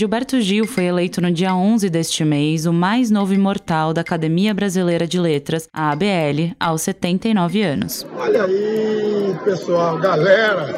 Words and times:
Gilberto 0.00 0.40
Gil 0.40 0.66
foi 0.66 0.84
eleito 0.84 1.20
no 1.20 1.30
dia 1.30 1.54
11 1.54 1.90
deste 1.90 2.24
mês 2.24 2.64
o 2.64 2.72
mais 2.72 3.10
novo 3.10 3.34
imortal 3.34 3.92
da 3.92 4.00
Academia 4.00 4.54
Brasileira 4.54 5.06
de 5.06 5.20
Letras, 5.20 5.68
a 5.70 5.90
ABL, 5.90 6.54
aos 6.58 6.80
79 6.80 7.60
anos. 7.60 8.06
Olha 8.16 8.44
aí, 8.44 9.36
pessoal, 9.44 9.98
galera! 9.98 10.74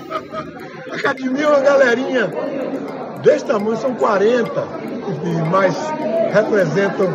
Academia 0.90 1.44
é 1.44 1.48
uma 1.48 1.60
galerinha 1.60 2.32
desse 3.22 3.44
tamanho, 3.44 3.76
são 3.76 3.94
40 3.94 4.66
e 5.22 5.50
mais 5.50 5.76
representam 6.32 7.12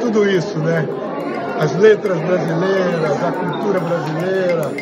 tudo 0.00 0.26
isso, 0.26 0.58
né? 0.60 0.88
As 1.58 1.76
letras 1.76 2.18
brasileiras, 2.20 3.22
a 3.22 3.32
cultura 3.32 3.80
brasileira, 3.80 4.72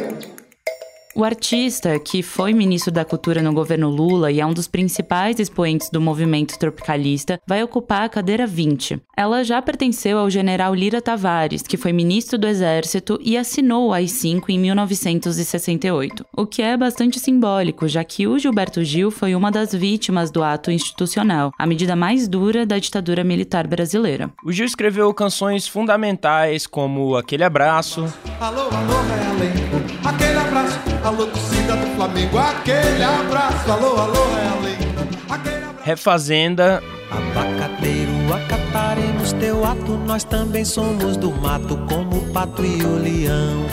o 1.15 1.25
artista, 1.25 1.99
que 1.99 2.23
foi 2.23 2.53
ministro 2.53 2.93
da 2.93 3.05
Cultura 3.05 3.43
no 3.43 3.53
governo 3.53 3.89
Lula 3.89 4.31
e 4.31 4.41
é 4.41 4.47
um 4.47 4.53
dos 4.53 4.69
principais 4.69 5.39
expoentes 5.39 5.91
do 5.91 6.01
movimento 6.01 6.59
tropicalista, 6.59 7.41
vai 7.47 7.63
ocupar 7.63 8.03
a 8.03 8.09
cadeira 8.09 8.47
20. 8.47 9.01
Ela 9.17 9.43
já 9.43 9.61
pertenceu 9.61 10.19
ao 10.19 10.31
general 10.31 10.75
Lira 10.75 11.01
Tavares, 11.01 11.63
que 11.63 11.77
foi 11.77 11.93
ministro 11.93 12.39
do 12.39 12.47
Exército 12.47 13.19
e 13.23 13.37
assinou 13.37 13.89
o 13.89 13.93
AI-5 13.93 14.45
em 14.49 14.59
1968, 14.59 16.25
o 16.37 16.47
que 16.47 16.63
é 16.63 16.77
bastante 16.77 17.19
simbólico, 17.19 17.89
já 17.89 18.05
que 18.05 18.27
o 18.27 18.39
Gilberto 18.39 18.85
Gil 18.85 19.11
foi 19.11 19.35
uma 19.35 19.51
das 19.51 19.75
vítimas 19.75 20.31
do 20.31 20.43
ato 20.43 20.71
institucional, 20.71 21.53
a 21.59 21.67
medida 21.67 21.97
mais 21.97 22.29
dura 22.29 22.65
da 22.65 22.79
ditadura 22.79 23.25
militar 23.25 23.67
brasileira. 23.67 24.31
O 24.45 24.53
Gil 24.53 24.67
escreveu 24.67 25.13
canções 25.13 25.67
fundamentais 25.67 26.67
como 26.67 27.17
Aquele 27.17 27.45
Abraço. 27.45 28.13
Alô, 28.41 28.63
alô, 28.63 28.95
é 29.25 30.09
aquele 30.09 30.28
abraço 30.59 30.79
Alô, 31.05 31.27
torcida 31.27 31.77
do 31.77 31.87
Flamengo, 31.95 32.39
aquele 32.39 33.03
abraço. 33.03 33.71
Alô, 33.71 33.97
alô, 33.97 34.25
é 34.37 35.33
abraço. 35.33 35.75
Refazenda. 35.83 36.83
Abacateiro, 37.11 38.13
acataremos 38.35 39.33
teu 39.35 39.65
ato. 39.65 39.93
Nós 40.07 40.25
também 40.25 40.65
somos 40.65 41.17
do 41.17 41.31
mato, 41.31 41.79
como 41.89 42.19
o 42.19 42.33
pato 42.33 42.65
e 42.65 42.83
o 42.83 42.99
leão. 42.99 43.65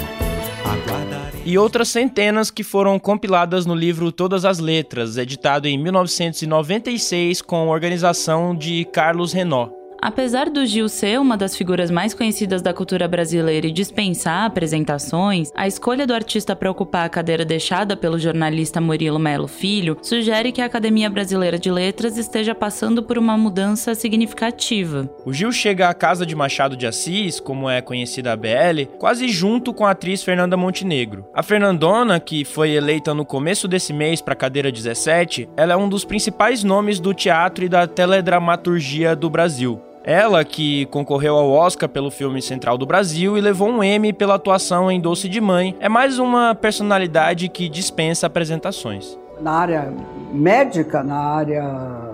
E 1.44 1.58
outras 1.60 1.90
centenas 1.90 2.50
que 2.50 2.64
foram 2.64 2.98
compiladas 2.98 3.66
no 3.66 3.76
livro 3.76 4.12
Todas 4.12 4.46
as 4.46 4.58
Letras, 4.58 5.18
editado 5.18 5.68
em 5.68 5.78
1996 5.78 7.42
com 7.42 7.68
organização 7.68 8.56
de 8.56 8.86
Carlos 8.86 9.32
Renó. 9.32 9.70
Apesar 10.06 10.52
do 10.52 10.64
Gil 10.68 10.88
ser 10.88 11.20
uma 11.20 11.36
das 11.36 11.58
figuras 11.58 11.90
mais 11.90 12.14
conhecidas 12.14 12.62
da 12.62 12.72
cultura 12.72 13.08
brasileira 13.08 13.66
e 13.66 13.72
dispensar 13.72 14.46
apresentações, 14.46 15.52
a 15.56 15.68
escolha 15.68 16.06
do 16.06 16.14
artista 16.14 16.56
para 16.56 16.70
ocupar 16.70 17.08
a 17.08 17.10
cadeira 17.10 17.44
deixada 17.44 17.98
pelo 17.98 18.20
jornalista 18.20 18.80
Murilo 18.80 19.18
Melo 19.18 19.48
Filho 19.48 19.98
sugere 20.04 20.52
que 20.52 20.62
a 20.62 20.66
Academia 20.66 21.10
Brasileira 21.10 21.58
de 21.58 21.72
Letras 21.72 22.18
esteja 22.20 22.54
passando 22.54 23.02
por 23.02 23.18
uma 23.18 23.36
mudança 23.36 23.96
significativa. 23.96 25.10
O 25.26 25.34
Gil 25.34 25.52
chega 25.52 25.90
à 25.90 25.94
casa 25.96 26.24
de 26.24 26.36
Machado 26.36 26.78
de 26.78 26.86
Assis, 26.86 27.40
como 27.40 27.68
é 27.68 27.82
conhecida 27.82 28.32
a 28.32 28.36
BL, 28.36 28.86
quase 29.00 29.28
junto 29.30 29.74
com 29.74 29.88
a 29.88 29.90
atriz 29.90 30.22
Fernanda 30.22 30.56
Montenegro. 30.56 31.26
A 31.34 31.42
Fernandona, 31.42 32.20
que 32.20 32.46
foi 32.46 32.74
eleita 32.74 33.12
no 33.16 33.26
começo 33.26 33.68
desse 33.68 33.92
mês 33.92 34.22
para 34.22 34.34
a 34.34 34.38
cadeira 34.38 34.72
17, 34.72 35.50
ela 35.58 35.74
é 35.74 35.76
um 35.76 35.90
dos 35.90 36.06
principais 36.06 36.64
nomes 36.64 37.00
do 37.00 37.12
teatro 37.12 37.66
e 37.66 37.70
da 37.70 37.88
teledramaturgia 37.88 39.16
do 39.16 39.32
Brasil. 39.32 39.82
Ela, 40.08 40.46
que 40.46 40.86
concorreu 40.86 41.36
ao 41.36 41.50
Oscar 41.50 41.90
pelo 41.90 42.12
filme 42.12 42.40
Central 42.40 42.78
do 42.78 42.86
Brasil 42.86 43.40
e 43.40 43.42
levou 43.42 43.68
um 43.68 43.84
Emmy 43.84 44.14
pela 44.14 44.36
atuação 44.36 44.92
em 44.92 45.02
Doce 45.02 45.28
de 45.28 45.42
Mãe, 45.42 45.76
é 45.80 45.90
mais 45.90 46.20
uma 46.20 46.54
personalidade 46.54 47.50
que 47.50 47.68
dispensa 47.68 48.28
apresentações. 48.28 49.18
Na 49.42 49.54
área 49.54 49.92
médica, 50.32 51.02
na 51.02 51.18
área 51.18 52.12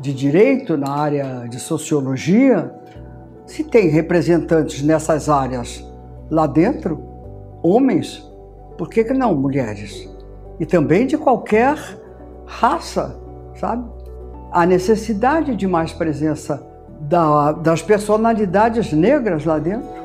de 0.00 0.14
direito, 0.14 0.78
na 0.78 0.90
área 0.90 1.46
de 1.50 1.60
sociologia, 1.60 2.72
se 3.44 3.62
tem 3.62 3.90
representantes 3.90 4.82
nessas 4.82 5.28
áreas 5.28 5.86
lá 6.30 6.46
dentro, 6.46 6.98
homens, 7.62 8.26
por 8.78 8.88
que, 8.88 9.04
que 9.04 9.12
não 9.12 9.34
mulheres? 9.34 10.08
E 10.58 10.64
também 10.64 11.06
de 11.06 11.18
qualquer 11.18 11.76
raça, 12.46 13.20
sabe? 13.54 13.86
A 14.50 14.64
necessidade 14.64 15.54
de 15.54 15.66
mais 15.66 15.92
presença 15.92 16.67
da, 17.08 17.52
das 17.52 17.80
personalidades 17.80 18.92
negras 18.92 19.44
lá 19.44 19.58
dentro. 19.58 19.98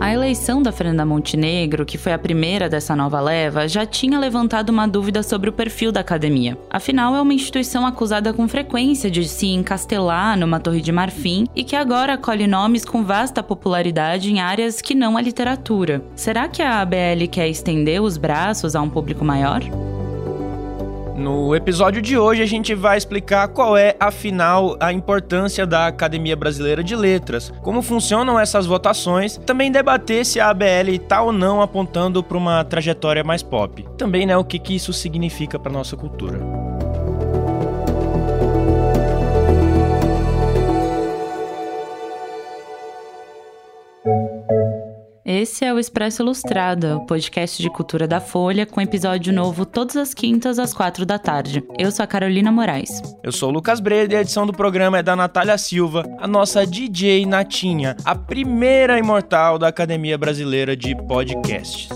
A 0.00 0.12
eleição 0.12 0.62
da 0.62 0.72
Fernanda 0.72 1.04
Montenegro, 1.04 1.84
que 1.84 1.98
foi 1.98 2.12
a 2.12 2.18
primeira 2.18 2.68
dessa 2.68 2.96
nova 2.96 3.20
leva, 3.20 3.68
já 3.68 3.84
tinha 3.84 4.18
levantado 4.18 4.70
uma 4.70 4.86
dúvida 4.86 5.22
sobre 5.22 5.50
o 5.50 5.52
perfil 5.52 5.92
da 5.92 6.00
academia. 6.00 6.56
Afinal, 6.70 7.14
é 7.14 7.20
uma 7.20 7.34
instituição 7.34 7.84
acusada 7.84 8.32
com 8.32 8.48
frequência 8.48 9.10
de 9.10 9.28
se 9.28 9.48
encastelar 9.48 10.38
numa 10.38 10.60
torre 10.60 10.80
de 10.80 10.92
marfim 10.92 11.46
e 11.54 11.62
que 11.62 11.76
agora 11.76 12.14
acolhe 12.14 12.46
nomes 12.46 12.84
com 12.84 13.04
vasta 13.04 13.42
popularidade 13.42 14.32
em 14.32 14.40
áreas 14.40 14.80
que 14.80 14.94
não 14.94 15.16
a 15.16 15.20
literatura. 15.20 16.00
Será 16.14 16.48
que 16.48 16.62
a 16.62 16.80
ABL 16.80 17.26
quer 17.30 17.48
estender 17.48 18.00
os 18.00 18.16
braços 18.16 18.74
a 18.76 18.80
um 18.80 18.88
público 18.88 19.24
maior? 19.24 19.62
No 21.18 21.52
episódio 21.52 22.00
de 22.00 22.16
hoje 22.16 22.42
a 22.42 22.46
gente 22.46 22.76
vai 22.76 22.96
explicar 22.96 23.48
qual 23.48 23.76
é, 23.76 23.96
afinal, 23.98 24.76
a 24.78 24.92
importância 24.92 25.66
da 25.66 25.88
Academia 25.88 26.36
Brasileira 26.36 26.84
de 26.84 26.94
Letras, 26.94 27.52
como 27.60 27.82
funcionam 27.82 28.38
essas 28.38 28.66
votações, 28.66 29.36
também 29.38 29.72
debater 29.72 30.24
se 30.24 30.38
a 30.38 30.48
ABL 30.48 30.90
está 30.90 31.20
ou 31.20 31.32
não 31.32 31.60
apontando 31.60 32.22
para 32.22 32.38
uma 32.38 32.62
trajetória 32.62 33.24
mais 33.24 33.42
pop. 33.42 33.84
Também, 33.96 34.26
né, 34.26 34.36
o 34.36 34.44
que, 34.44 34.60
que 34.60 34.76
isso 34.76 34.92
significa 34.92 35.58
para 35.58 35.72
nossa 35.72 35.96
cultura. 35.96 36.38
Esse 45.30 45.62
é 45.62 45.74
o 45.74 45.78
Expresso 45.78 46.22
Ilustrada, 46.22 46.96
o 46.96 47.04
podcast 47.04 47.60
de 47.60 47.68
cultura 47.68 48.08
da 48.08 48.18
Folha, 48.18 48.64
com 48.64 48.80
episódio 48.80 49.30
novo 49.30 49.66
todas 49.66 49.94
as 49.94 50.14
quintas 50.14 50.58
às 50.58 50.72
quatro 50.72 51.04
da 51.04 51.18
tarde. 51.18 51.62
Eu 51.78 51.92
sou 51.92 52.02
a 52.02 52.06
Carolina 52.06 52.50
Moraes. 52.50 53.02
Eu 53.22 53.30
sou 53.30 53.50
o 53.50 53.52
Lucas 53.52 53.78
Breda 53.78 54.14
e 54.14 54.16
a 54.16 54.20
edição 54.22 54.46
do 54.46 54.54
programa 54.54 55.00
é 55.00 55.02
da 55.02 55.14
Natália 55.14 55.58
Silva, 55.58 56.02
a 56.18 56.26
nossa 56.26 56.66
DJ 56.66 57.26
Natinha, 57.26 57.94
a 58.06 58.14
primeira 58.14 58.98
imortal 58.98 59.58
da 59.58 59.68
Academia 59.68 60.16
Brasileira 60.16 60.74
de 60.74 60.96
Podcasts. 60.96 61.90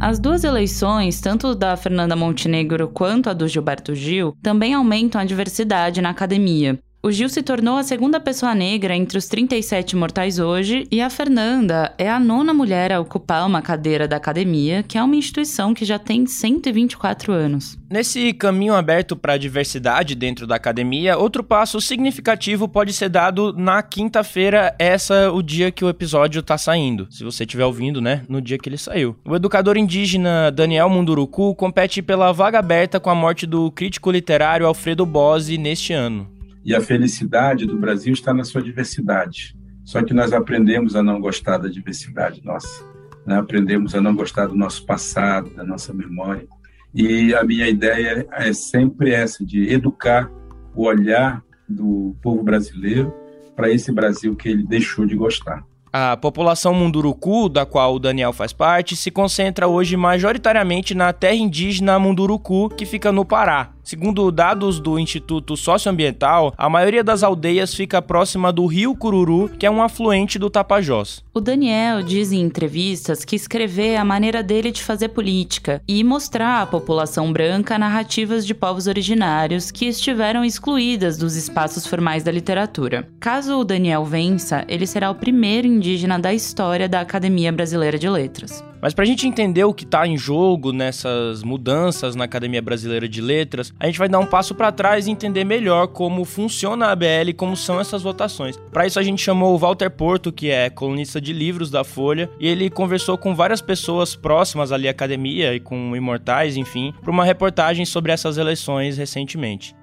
As 0.00 0.18
duas 0.18 0.44
eleições, 0.44 1.20
tanto 1.20 1.54
da 1.54 1.76
Fernanda 1.76 2.16
Montenegro 2.16 2.88
quanto 2.88 3.28
a 3.28 3.34
do 3.34 3.46
Gilberto 3.46 3.94
Gil, 3.94 4.34
também 4.42 4.72
aumentam 4.72 5.20
a 5.20 5.24
diversidade 5.26 6.00
na 6.00 6.08
academia. 6.08 6.78
O 7.06 7.12
Gil 7.12 7.28
se 7.28 7.40
tornou 7.40 7.76
a 7.76 7.84
segunda 7.84 8.18
pessoa 8.18 8.52
negra 8.52 8.92
entre 8.96 9.16
os 9.16 9.28
37 9.28 9.94
mortais 9.94 10.40
hoje 10.40 10.88
e 10.90 11.00
a 11.00 11.08
Fernanda 11.08 11.94
é 11.96 12.10
a 12.10 12.18
nona 12.18 12.52
mulher 12.52 12.90
a 12.90 12.98
ocupar 12.98 13.46
uma 13.46 13.62
cadeira 13.62 14.08
da 14.08 14.16
academia, 14.16 14.82
que 14.82 14.98
é 14.98 15.02
uma 15.04 15.14
instituição 15.14 15.72
que 15.72 15.84
já 15.84 16.00
tem 16.00 16.26
124 16.26 17.32
anos. 17.32 17.78
Nesse 17.88 18.32
caminho 18.32 18.74
aberto 18.74 19.14
para 19.14 19.34
a 19.34 19.38
diversidade 19.38 20.16
dentro 20.16 20.48
da 20.48 20.56
academia, 20.56 21.16
outro 21.16 21.44
passo 21.44 21.80
significativo 21.80 22.66
pode 22.66 22.92
ser 22.92 23.08
dado 23.08 23.52
na 23.52 23.84
quinta-feira, 23.84 24.74
essa 24.76 25.30
o 25.30 25.44
dia 25.44 25.70
que 25.70 25.84
o 25.84 25.88
episódio 25.88 26.40
está 26.40 26.58
saindo. 26.58 27.06
Se 27.08 27.22
você 27.22 27.44
estiver 27.44 27.66
ouvindo, 27.66 28.00
né, 28.00 28.24
no 28.28 28.40
dia 28.40 28.58
que 28.58 28.68
ele 28.68 28.76
saiu. 28.76 29.14
O 29.24 29.36
educador 29.36 29.76
indígena 29.76 30.50
Daniel 30.50 30.90
Munduruku 30.90 31.54
compete 31.54 32.02
pela 32.02 32.32
vaga 32.32 32.58
aberta 32.58 32.98
com 32.98 33.10
a 33.10 33.14
morte 33.14 33.46
do 33.46 33.70
crítico 33.70 34.10
literário 34.10 34.66
Alfredo 34.66 35.06
Bose 35.06 35.56
neste 35.56 35.92
ano. 35.92 36.34
E 36.66 36.74
a 36.74 36.80
felicidade 36.80 37.64
do 37.64 37.78
Brasil 37.78 38.12
está 38.12 38.34
na 38.34 38.42
sua 38.42 38.60
diversidade. 38.60 39.56
Só 39.84 40.02
que 40.02 40.12
nós 40.12 40.32
aprendemos 40.32 40.96
a 40.96 41.02
não 41.02 41.20
gostar 41.20 41.58
da 41.58 41.68
diversidade 41.68 42.44
nossa. 42.44 42.84
Né? 43.24 43.38
Aprendemos 43.38 43.94
a 43.94 44.00
não 44.00 44.16
gostar 44.16 44.46
do 44.46 44.56
nosso 44.56 44.84
passado, 44.84 45.48
da 45.50 45.62
nossa 45.62 45.94
memória. 45.94 46.44
E 46.92 47.32
a 47.36 47.44
minha 47.44 47.68
ideia 47.68 48.26
é 48.32 48.52
sempre 48.52 49.12
essa, 49.12 49.46
de 49.46 49.72
educar 49.72 50.28
o 50.74 50.86
olhar 50.86 51.40
do 51.68 52.16
povo 52.20 52.42
brasileiro 52.42 53.14
para 53.54 53.70
esse 53.70 53.92
Brasil 53.92 54.34
que 54.34 54.48
ele 54.48 54.64
deixou 54.64 55.06
de 55.06 55.14
gostar. 55.14 55.64
A 55.92 56.16
população 56.16 56.74
Munduruku, 56.74 57.48
da 57.48 57.64
qual 57.64 57.94
o 57.94 58.00
Daniel 58.00 58.32
faz 58.32 58.52
parte, 58.52 58.96
se 58.96 59.12
concentra 59.12 59.68
hoje 59.68 59.96
majoritariamente 59.96 60.96
na 60.96 61.12
terra 61.12 61.36
indígena 61.36 61.96
Munduruku, 61.96 62.70
que 62.70 62.84
fica 62.84 63.12
no 63.12 63.24
Pará. 63.24 63.75
Segundo 63.86 64.32
dados 64.32 64.80
do 64.80 64.98
Instituto 64.98 65.56
Socioambiental, 65.56 66.52
a 66.58 66.68
maioria 66.68 67.04
das 67.04 67.22
aldeias 67.22 67.72
fica 67.72 68.02
próxima 68.02 68.52
do 68.52 68.66
rio 68.66 68.96
Cururu, 68.96 69.48
que 69.48 69.64
é 69.64 69.70
um 69.70 69.80
afluente 69.80 70.40
do 70.40 70.50
Tapajós. 70.50 71.22
O 71.32 71.40
Daniel 71.40 72.02
diz 72.02 72.32
em 72.32 72.40
entrevistas 72.40 73.24
que 73.24 73.36
escrever 73.36 73.92
é 73.92 73.96
a 73.96 74.04
maneira 74.04 74.42
dele 74.42 74.72
de 74.72 74.82
fazer 74.82 75.10
política 75.10 75.80
e 75.86 76.02
mostrar 76.02 76.62
à 76.62 76.66
população 76.66 77.32
branca 77.32 77.78
narrativas 77.78 78.44
de 78.44 78.54
povos 78.54 78.88
originários 78.88 79.70
que 79.70 79.86
estiveram 79.86 80.44
excluídas 80.44 81.16
dos 81.16 81.36
espaços 81.36 81.86
formais 81.86 82.24
da 82.24 82.32
literatura. 82.32 83.08
Caso 83.20 83.56
o 83.56 83.64
Daniel 83.64 84.04
vença, 84.04 84.64
ele 84.66 84.84
será 84.84 85.12
o 85.12 85.14
primeiro 85.14 85.68
indígena 85.68 86.18
da 86.18 86.34
história 86.34 86.88
da 86.88 87.02
Academia 87.02 87.52
Brasileira 87.52 87.96
de 87.96 88.08
Letras. 88.08 88.64
Mas 88.86 88.94
para 88.94 89.02
a 89.02 89.06
gente 89.08 89.26
entender 89.26 89.64
o 89.64 89.74
que 89.74 89.82
está 89.82 90.06
em 90.06 90.16
jogo 90.16 90.70
nessas 90.70 91.42
mudanças 91.42 92.14
na 92.14 92.22
Academia 92.22 92.62
Brasileira 92.62 93.08
de 93.08 93.20
Letras, 93.20 93.74
a 93.80 93.86
gente 93.86 93.98
vai 93.98 94.08
dar 94.08 94.20
um 94.20 94.26
passo 94.26 94.54
para 94.54 94.70
trás 94.70 95.08
e 95.08 95.10
entender 95.10 95.42
melhor 95.42 95.88
como 95.88 96.24
funciona 96.24 96.86
a 96.86 96.92
ABL 96.92 97.30
e 97.30 97.32
como 97.32 97.56
são 97.56 97.80
essas 97.80 98.04
votações. 98.04 98.56
Para 98.72 98.86
isso 98.86 99.00
a 99.00 99.02
gente 99.02 99.20
chamou 99.20 99.56
o 99.56 99.58
Walter 99.58 99.90
Porto, 99.90 100.30
que 100.30 100.50
é 100.50 100.70
colunista 100.70 101.20
de 101.20 101.32
livros 101.32 101.68
da 101.68 101.82
Folha, 101.82 102.30
e 102.38 102.46
ele 102.46 102.70
conversou 102.70 103.18
com 103.18 103.34
várias 103.34 103.60
pessoas 103.60 104.14
próximas 104.14 104.70
ali 104.70 104.86
à 104.86 104.92
academia 104.92 105.52
e 105.52 105.58
com 105.58 105.96
imortais, 105.96 106.56
enfim, 106.56 106.94
para 107.02 107.10
uma 107.10 107.24
reportagem 107.24 107.84
sobre 107.84 108.12
essas 108.12 108.38
eleições 108.38 108.96
recentemente. 108.96 109.74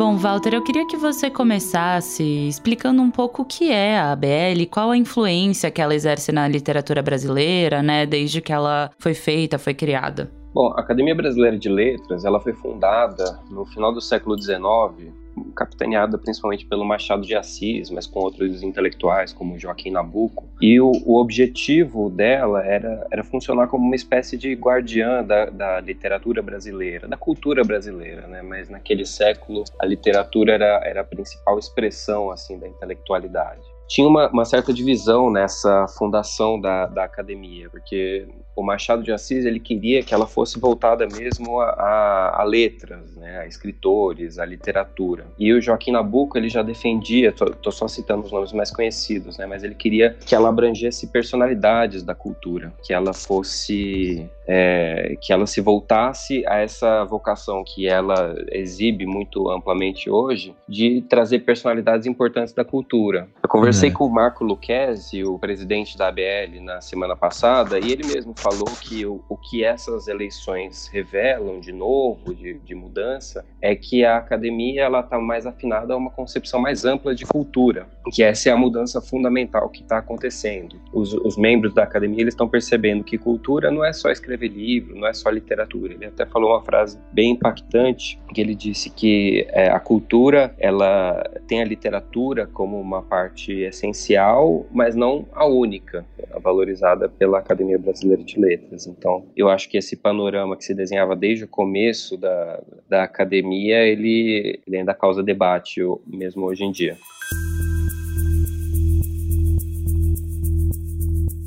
Bom, 0.00 0.16
Walter, 0.16 0.54
eu 0.54 0.64
queria 0.64 0.86
que 0.86 0.96
você 0.96 1.28
começasse 1.28 2.22
explicando 2.48 3.02
um 3.02 3.10
pouco 3.10 3.42
o 3.42 3.44
que 3.44 3.70
é 3.70 3.98
a 3.98 4.12
ABL, 4.12 4.64
qual 4.70 4.90
a 4.90 4.96
influência 4.96 5.70
que 5.70 5.78
ela 5.78 5.94
exerce 5.94 6.32
na 6.32 6.48
literatura 6.48 7.02
brasileira, 7.02 7.82
né, 7.82 8.06
desde 8.06 8.40
que 8.40 8.50
ela 8.50 8.90
foi 8.98 9.12
feita, 9.12 9.58
foi 9.58 9.74
criada. 9.74 10.32
Bom, 10.54 10.72
a 10.74 10.80
Academia 10.80 11.14
Brasileira 11.14 11.58
de 11.58 11.68
Letras, 11.68 12.24
ela 12.24 12.40
foi 12.40 12.54
fundada 12.54 13.38
no 13.50 13.66
final 13.66 13.92
do 13.92 14.00
século 14.00 14.40
XIX 14.40 15.12
capitaneada 15.54 16.18
principalmente 16.18 16.66
pelo 16.66 16.84
Machado 16.84 17.22
de 17.22 17.34
Assis, 17.34 17.90
mas 17.90 18.06
com 18.06 18.20
outros 18.20 18.62
intelectuais 18.62 19.32
como 19.32 19.58
Joaquim 19.58 19.90
Nabuco. 19.90 20.48
E 20.60 20.80
o, 20.80 20.90
o 21.04 21.20
objetivo 21.20 22.10
dela 22.10 22.64
era, 22.64 23.06
era 23.10 23.24
funcionar 23.24 23.66
como 23.68 23.84
uma 23.84 23.94
espécie 23.94 24.36
de 24.36 24.52
guardiã 24.54 25.22
da, 25.24 25.46
da 25.46 25.80
literatura 25.80 26.42
brasileira, 26.42 27.08
da 27.08 27.16
cultura 27.16 27.64
brasileira, 27.64 28.26
né? 28.26 28.42
Mas 28.42 28.68
naquele 28.68 29.04
século 29.04 29.64
a 29.78 29.86
literatura 29.86 30.52
era, 30.54 30.80
era 30.84 31.00
a 31.02 31.04
principal 31.04 31.58
expressão 31.58 32.30
assim 32.30 32.58
da 32.58 32.68
intelectualidade 32.68 33.69
tinha 33.90 34.06
uma, 34.06 34.28
uma, 34.28 34.44
certa 34.44 34.72
divisão 34.72 35.32
nessa 35.32 35.88
fundação 35.98 36.60
da, 36.60 36.86
da 36.86 37.02
academia, 37.02 37.68
porque 37.68 38.24
o 38.54 38.62
Machado 38.62 39.02
de 39.02 39.10
Assis 39.10 39.44
ele 39.44 39.58
queria 39.58 40.00
que 40.00 40.14
ela 40.14 40.28
fosse 40.28 40.60
voltada 40.60 41.08
mesmo 41.08 41.60
a, 41.60 41.70
a, 41.70 42.40
a 42.40 42.44
letras, 42.44 43.16
né, 43.16 43.40
a 43.40 43.46
escritores, 43.48 44.38
a 44.38 44.44
literatura. 44.44 45.26
E 45.36 45.52
o 45.52 45.60
Joaquim 45.60 45.90
Nabuco 45.90 46.38
ele 46.38 46.48
já 46.48 46.62
defendia, 46.62 47.32
tô, 47.32 47.46
tô, 47.46 47.72
só 47.72 47.88
citando 47.88 48.24
os 48.24 48.30
nomes 48.30 48.52
mais 48.52 48.70
conhecidos, 48.70 49.36
né, 49.36 49.44
mas 49.44 49.64
ele 49.64 49.74
queria 49.74 50.16
que 50.24 50.36
ela 50.36 50.50
abrangesse 50.50 51.08
personalidades 51.08 52.04
da 52.04 52.14
cultura, 52.14 52.72
que 52.84 52.92
ela 52.92 53.12
fosse 53.12 54.30
é, 54.52 55.14
que 55.20 55.32
ela 55.32 55.46
se 55.46 55.60
voltasse 55.60 56.44
a 56.44 56.58
essa 56.58 57.04
vocação 57.04 57.62
que 57.64 57.86
ela 57.86 58.34
exibe 58.50 59.06
muito 59.06 59.48
amplamente 59.48 60.10
hoje, 60.10 60.56
de 60.68 61.02
trazer 61.02 61.40
personalidades 61.40 62.04
importantes 62.04 62.52
da 62.52 62.64
cultura. 62.64 63.28
Eu 63.40 63.48
conversei 63.48 63.90
uhum. 63.90 63.94
com 63.94 64.06
o 64.06 64.10
Marco 64.10 64.44
Lucchesi, 64.44 65.22
o 65.22 65.38
presidente 65.38 65.96
da 65.96 66.08
ABL, 66.08 66.60
na 66.62 66.80
semana 66.80 67.14
passada, 67.14 67.78
e 67.78 67.92
ele 67.92 68.04
mesmo 68.04 68.34
falou 68.36 68.66
que 68.80 69.06
o, 69.06 69.22
o 69.28 69.36
que 69.36 69.62
essas 69.62 70.08
eleições 70.08 70.88
revelam 70.92 71.60
de 71.60 71.72
novo, 71.72 72.34
de, 72.34 72.58
de 72.58 72.74
mudança, 72.74 73.46
é 73.62 73.76
que 73.76 74.04
a 74.04 74.16
academia 74.16 74.82
ela 74.82 74.98
está 74.98 75.16
mais 75.20 75.46
afinada 75.46 75.94
a 75.94 75.96
uma 75.96 76.10
concepção 76.10 76.60
mais 76.60 76.84
ampla 76.84 77.14
de 77.14 77.24
cultura, 77.24 77.86
que 78.12 78.24
essa 78.24 78.48
é 78.48 78.52
a 78.52 78.56
mudança 78.56 79.00
fundamental 79.00 79.68
que 79.68 79.82
está 79.82 79.98
acontecendo. 79.98 80.74
Os, 80.92 81.14
os 81.14 81.36
membros 81.36 81.72
da 81.72 81.84
academia 81.84 82.20
eles 82.20 82.34
estão 82.34 82.48
percebendo 82.48 83.04
que 83.04 83.16
cultura 83.16 83.70
não 83.70 83.84
é 83.84 83.92
só 83.92 84.10
escrever 84.10 84.39
escrever 84.40 84.48
livro, 84.48 84.96
não 84.96 85.06
é 85.06 85.12
só 85.12 85.28
literatura. 85.28 85.92
Ele 85.92 86.06
até 86.06 86.24
falou 86.24 86.50
uma 86.50 86.62
frase 86.62 86.98
bem 87.12 87.32
impactante, 87.32 88.18
que 88.32 88.40
ele 88.40 88.54
disse 88.54 88.90
que 88.90 89.46
é, 89.50 89.68
a 89.70 89.78
cultura, 89.78 90.54
ela 90.58 91.22
tem 91.46 91.60
a 91.60 91.64
literatura 91.64 92.46
como 92.46 92.80
uma 92.80 93.02
parte 93.02 93.52
essencial, 93.52 94.66
mas 94.72 94.94
não 94.96 95.26
a 95.32 95.46
única, 95.46 96.04
valorizada 96.42 97.08
pela 97.08 97.38
Academia 97.38 97.78
Brasileira 97.78 98.22
de 98.22 98.40
Letras. 98.40 98.86
Então, 98.86 99.26
eu 99.36 99.48
acho 99.48 99.68
que 99.68 99.76
esse 99.76 99.96
panorama 99.96 100.56
que 100.56 100.64
se 100.64 100.74
desenhava 100.74 101.14
desde 101.14 101.44
o 101.44 101.48
começo 101.48 102.16
da, 102.16 102.62
da 102.88 103.02
academia, 103.02 103.78
ele, 103.86 104.60
ele 104.66 104.76
ainda 104.78 104.94
causa 104.94 105.22
debate, 105.22 105.80
mesmo 106.06 106.46
hoje 106.46 106.64
em 106.64 106.70
dia. 106.70 106.96